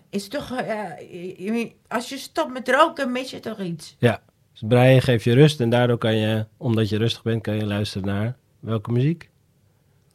Is 0.09 0.27
toch, 0.27 0.51
eh, 0.51 1.65
als 1.87 2.09
je 2.09 2.17
stopt 2.17 2.53
met 2.53 2.69
roken, 2.69 3.11
mis 3.11 3.31
je 3.31 3.39
toch 3.39 3.59
iets? 3.59 3.95
ja. 3.99 4.21
Dus 4.51 4.67
breien 4.69 5.01
geeft 5.01 5.23
je 5.23 5.33
rust 5.33 5.59
en 5.61 5.69
daardoor 5.69 5.97
kan 5.97 6.15
je, 6.15 6.45
omdat 6.57 6.89
je 6.89 6.97
rustig 6.97 7.23
bent, 7.23 7.41
kan 7.41 7.55
je 7.55 7.65
luisteren 7.65 8.07
naar 8.07 8.35
welke 8.59 8.91
muziek? 8.91 9.29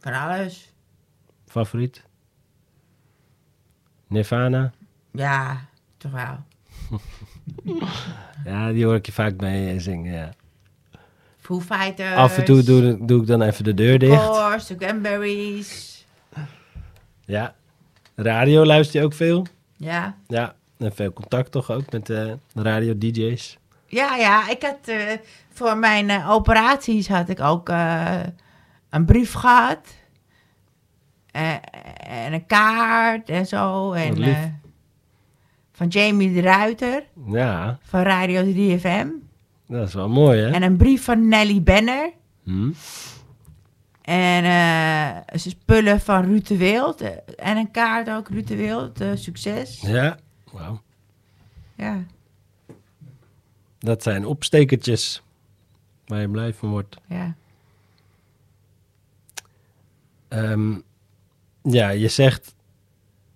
Van 0.00 0.12
alles. 0.12 0.72
Favoriet? 1.46 2.02
Nirvana? 4.06 4.72
Ja, 5.12 5.66
toch 5.96 6.12
wel. 6.12 6.38
Ja, 8.44 8.72
die 8.72 8.84
hoor 8.84 8.94
ik 8.94 9.06
je 9.06 9.12
vaak 9.12 9.40
mee 9.40 9.74
eh, 9.74 9.80
zingen, 9.80 10.12
ja. 10.12 10.30
Foo 11.38 11.60
Fighters. 11.60 12.14
Af 12.14 12.38
en 12.38 12.44
toe 12.44 12.62
doe, 12.62 13.04
doe 13.04 13.20
ik 13.20 13.26
dan 13.26 13.42
even 13.42 13.64
de 13.64 13.74
deur 13.74 13.98
dicht. 13.98 14.22
Course, 14.24 14.76
de 14.76 14.84
Cranberries. 14.84 16.06
Ja. 17.24 17.54
Radio 18.14 18.64
luister 18.64 19.00
je 19.00 19.06
ook 19.06 19.12
veel? 19.14 19.46
Ja. 19.76 20.16
Ja. 20.28 20.54
En 20.76 20.92
veel 20.94 21.12
contact 21.12 21.50
toch 21.50 21.70
ook 21.70 21.92
met 21.92 22.10
eh, 22.10 22.32
de 22.52 22.62
radio-dj's? 22.62 23.58
Ja, 23.92 24.16
ja, 24.16 24.48
ik 24.50 24.62
had 24.62 24.78
eh, 24.84 24.96
voor 25.52 25.76
mijn 25.76 26.10
eh, 26.10 26.30
operaties 26.30 27.08
had 27.08 27.28
ik 27.28 27.40
ook 27.40 27.68
eh, 27.68 28.20
een 28.90 29.04
brief 29.04 29.32
gehad. 29.32 29.78
Eh, 31.30 31.54
en 32.24 32.32
een 32.32 32.46
kaart 32.46 33.28
en 33.28 33.46
zo. 33.46 33.92
En, 33.92 34.60
van 35.72 35.88
Jamie 35.88 36.32
de 36.34 36.40
Ruiter 36.40 37.04
Ja, 37.26 37.78
van 37.82 38.02
Radio 38.02 38.42
3FM. 38.44 39.06
dat 39.66 39.88
is 39.88 39.94
wel 39.94 40.08
mooi, 40.08 40.40
hè? 40.40 40.50
En 40.50 40.62
een 40.62 40.76
brief 40.76 41.04
van 41.04 41.28
Nelly 41.28 41.62
Benner. 41.62 42.10
Hm? 42.44 42.70
En 44.02 44.44
eh, 44.44 45.38
spullen 45.40 46.00
van 46.00 46.24
Ruud 46.24 46.46
de 46.46 46.56
Wild. 46.56 47.00
en 47.36 47.56
een 47.56 47.70
kaart 47.70 48.10
ook, 48.10 48.28
Ruud 48.28 48.46
de 48.46 48.56
Wild. 48.56 49.00
succes. 49.14 49.80
Ja. 49.80 50.16
Wauw. 50.52 50.80
Ja, 51.74 51.98
Dat 53.82 54.02
zijn 54.02 54.26
opstekertjes 54.26 55.22
waar 56.06 56.20
je 56.20 56.28
blij 56.28 56.54
van 56.54 56.70
wordt. 56.70 56.96
ja. 57.08 57.34
Ehm, 60.28 60.74
ja, 61.62 61.88
je 61.88 62.08
zegt, 62.08 62.54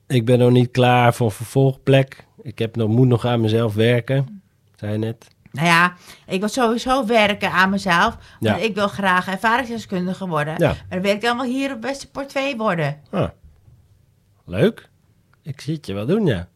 ik 0.07 0.25
ben 0.25 0.39
nog 0.39 0.51
niet 0.51 0.71
klaar 0.71 1.15
voor 1.15 1.33
vervolgplek. 1.33 2.27
Ik 2.43 2.59
heb 2.59 2.77
nog, 2.77 2.89
moet 2.89 3.09
nog 3.09 3.25
aan 3.25 3.41
mezelf 3.41 3.75
werken, 3.75 4.43
zei 4.77 4.93
je 4.93 4.99
net. 4.99 5.29
Nou 5.53 5.67
ja, 5.67 5.97
ik 6.27 6.41
wil 6.41 6.49
sowieso 6.49 7.07
werken 7.07 7.51
aan 7.51 7.71
mezelf. 7.71 8.19
Ja. 8.41 8.51
Want 8.51 8.65
ik 8.65 8.75
wil 8.75 8.89
graag 8.89 9.29
ervaringsdeskundige 9.29 10.27
worden. 10.29 10.55
Ja. 10.59 10.69
Maar 10.69 10.87
dan 10.89 11.01
wil 11.01 11.15
ik 11.15 11.21
dan 11.21 11.37
wel 11.37 11.47
hier 11.47 11.73
op 11.73 11.83
Westerport 11.83 12.29
2 12.29 12.57
worden. 12.57 13.01
Ah, 13.11 13.29
leuk. 14.45 14.89
Ik 15.43 15.61
zie 15.61 15.75
het 15.75 15.87
je 15.87 15.95
wel 15.95 16.07
doen, 16.07 16.27
ja. 16.27 16.49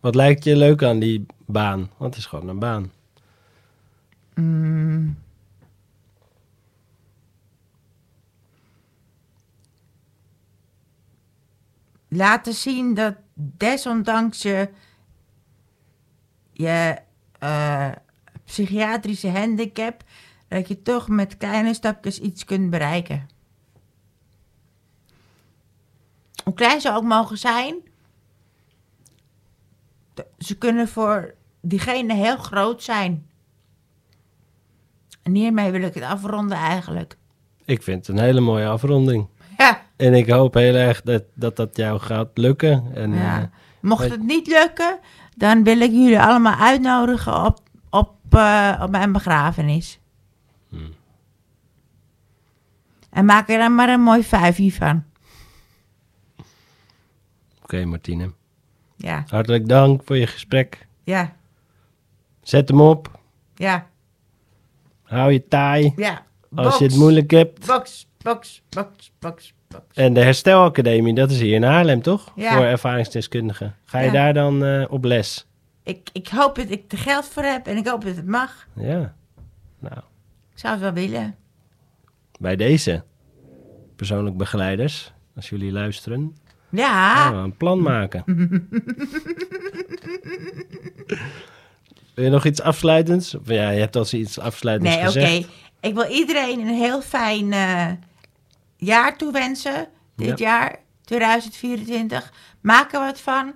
Wat 0.00 0.14
lijkt 0.14 0.44
je 0.44 0.56
leuk 0.56 0.82
aan 0.82 0.98
die 0.98 1.26
baan? 1.52 1.78
Want 1.78 2.14
het 2.14 2.16
is 2.16 2.26
gewoon 2.26 2.48
een 2.48 2.58
baan. 2.58 2.92
Mm. 4.34 5.18
Laten 12.08 12.54
zien 12.54 12.94
dat 12.94 13.14
desondanks 13.34 14.42
je, 14.42 14.70
je 16.52 16.98
eh, 17.38 17.90
psychiatrische 18.44 19.28
handicap... 19.28 20.04
dat 20.48 20.68
je 20.68 20.82
toch 20.82 21.08
met 21.08 21.36
kleine 21.36 21.74
stapjes 21.74 22.18
iets 22.18 22.44
kunt 22.44 22.70
bereiken. 22.70 23.28
Hoe 26.44 26.54
klein 26.54 26.80
ze 26.80 26.92
ook 26.92 27.04
mogen 27.04 27.38
zijn, 27.38 27.74
ze 30.38 30.58
kunnen 30.58 30.88
voor 30.88 31.34
diegene 31.60 32.14
heel 32.14 32.36
groot 32.36 32.82
zijn. 32.82 33.26
En 35.22 35.34
hiermee 35.34 35.70
wil 35.70 35.82
ik 35.82 35.94
het 35.94 36.02
afronden 36.02 36.56
eigenlijk. 36.56 37.16
Ik 37.64 37.82
vind 37.82 38.06
het 38.06 38.16
een 38.16 38.22
hele 38.22 38.40
mooie 38.40 38.66
afronding. 38.66 39.28
Ja, 39.58 39.82
En 39.96 40.14
ik 40.14 40.28
hoop 40.30 40.54
heel 40.54 40.74
erg 40.74 41.02
dat 41.02 41.22
dat, 41.34 41.56
dat 41.56 41.76
jou 41.76 41.98
gaat 42.00 42.28
lukken. 42.34 42.84
En, 42.94 43.12
ja. 43.14 43.40
eh, 43.40 43.46
Mocht 43.80 44.10
het 44.10 44.22
niet 44.22 44.46
lukken, 44.46 44.98
dan 45.36 45.64
wil 45.64 45.80
ik 45.80 45.90
jullie 45.90 46.20
allemaal 46.20 46.54
uitnodigen 46.58 47.44
op, 47.44 47.58
op, 47.90 48.14
eh, 48.30 48.80
op 48.82 48.90
mijn 48.90 49.12
begrafenis. 49.12 49.98
Hmm. 50.68 50.92
En 53.10 53.24
maak 53.24 53.48
er 53.48 53.58
dan 53.58 53.74
maar 53.74 53.88
een 53.88 54.02
mooi 54.02 54.24
vijfje 54.24 54.72
van. 54.72 55.04
Oké, 57.62 57.84
Martine. 57.84 58.32
Ja, 58.96 59.24
Hartelijk 59.28 59.68
dank 59.68 60.02
voor 60.04 60.16
je 60.16 60.26
gesprek. 60.26 60.86
ja, 61.04 61.36
Zet 62.42 62.68
hem 62.68 62.80
op. 62.80 63.20
ja, 63.54 63.88
Hou 65.02 65.32
je 65.32 65.48
taai. 65.48 65.92
ja. 65.96 66.26
Als 66.54 66.78
je 66.78 66.84
het 66.84 66.96
moeilijk 66.96 67.30
hebt. 67.30 67.66
Box, 67.66 68.08
box, 68.22 68.62
box, 68.68 69.12
box, 69.18 69.54
box. 69.68 69.84
En 69.94 70.14
de 70.14 70.20
Herstelacademie, 70.22 71.14
dat 71.14 71.30
is 71.30 71.40
hier 71.40 71.54
in 71.54 71.62
Haarlem, 71.62 72.02
toch? 72.02 72.32
Ja. 72.36 72.52
Voor 72.56 72.64
ervaringsdeskundigen. 72.64 73.76
Ga 73.84 73.98
je 73.98 74.06
Ja. 74.06 74.12
daar 74.12 74.34
dan 74.34 74.64
eh, 74.64 74.84
op 74.92 75.04
les? 75.04 75.46
Ik, 75.82 76.08
ik 76.12 76.28
hoop 76.28 76.54
dat 76.56 76.70
ik 76.70 76.92
er 76.92 76.98
geld 76.98 77.24
voor 77.24 77.42
heb 77.42 77.66
en 77.66 77.76
ik 77.76 77.86
hoop 77.88 78.04
dat 78.04 78.16
het 78.16 78.26
mag. 78.26 78.66
Ja. 78.74 79.14
Nou, 79.78 79.96
Ik 80.52 80.58
zou 80.58 80.72
het 80.74 80.82
wel 80.82 80.92
willen. 80.92 81.34
bij 82.40 82.56
deze 82.56 83.04
persoonlijk 83.96 84.36
begeleiders, 84.36 85.12
als 85.36 85.48
jullie 85.48 85.72
luisteren, 85.72 86.36
Ja, 86.68 87.14
gaan 87.14 87.36
we 87.36 87.42
een 87.42 87.56
plan 87.56 87.82
maken. 87.82 88.24
Wil 92.20 92.28
je 92.28 92.34
nog 92.34 92.44
iets 92.44 92.60
afsluitends? 92.60 93.34
Of 93.34 93.48
ja, 93.48 93.70
je 93.70 93.80
hebt 93.80 93.96
al 93.96 94.06
iets 94.10 94.38
afsluitends 94.38 94.96
nee, 94.96 95.08
oké. 95.08 95.12
gezegd. 95.12 95.48
Ik 95.80 95.94
wil 95.94 96.04
iedereen 96.04 96.60
een 96.60 96.74
heel 96.74 97.02
fijn 97.02 97.52
eh, 97.52 97.86
jaar 98.76 99.16
toewensen. 99.16 99.88
Dit 100.16 100.38
jaar, 100.38 100.76
2024. 101.04 102.32
Maak 102.60 102.92
er 102.92 103.00
wat 103.00 103.20
van. 103.20 103.52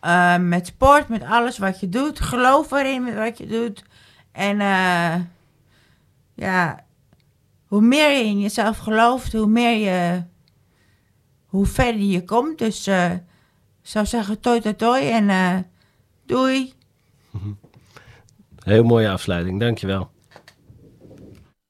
Eh, 0.00 0.36
met 0.36 0.66
sport, 0.66 1.08
met 1.08 1.22
alles 1.22 1.58
wat 1.58 1.80
je 1.80 1.88
doet. 1.88 2.20
Geloof 2.20 2.70
erin 2.70 3.04
met 3.04 3.14
wat 3.14 3.38
je 3.38 3.46
doet. 3.46 3.84
En 4.32 4.60
eh, 4.60 5.14
ja, 6.34 6.84
hoe 7.66 7.80
meer 7.80 8.10
je 8.10 8.24
in 8.24 8.40
jezelf 8.40 8.78
gelooft, 8.78 9.32
hoe 9.32 9.46
meer 9.46 9.76
je, 9.76 10.22
hoe 11.46 11.66
verder 11.66 12.02
je 12.02 12.24
komt. 12.24 12.58
Dus 12.58 12.86
ik 12.86 13.20
zou 13.82 14.06
zeggen, 14.06 14.40
toi 14.40 14.60
toi 14.60 14.76
toi 14.76 15.10
en 15.10 15.66
doei. 16.26 16.76
Heel 18.68 18.84
mooie 18.84 19.08
afsluiting, 19.10 19.60
dankjewel. 19.60 20.10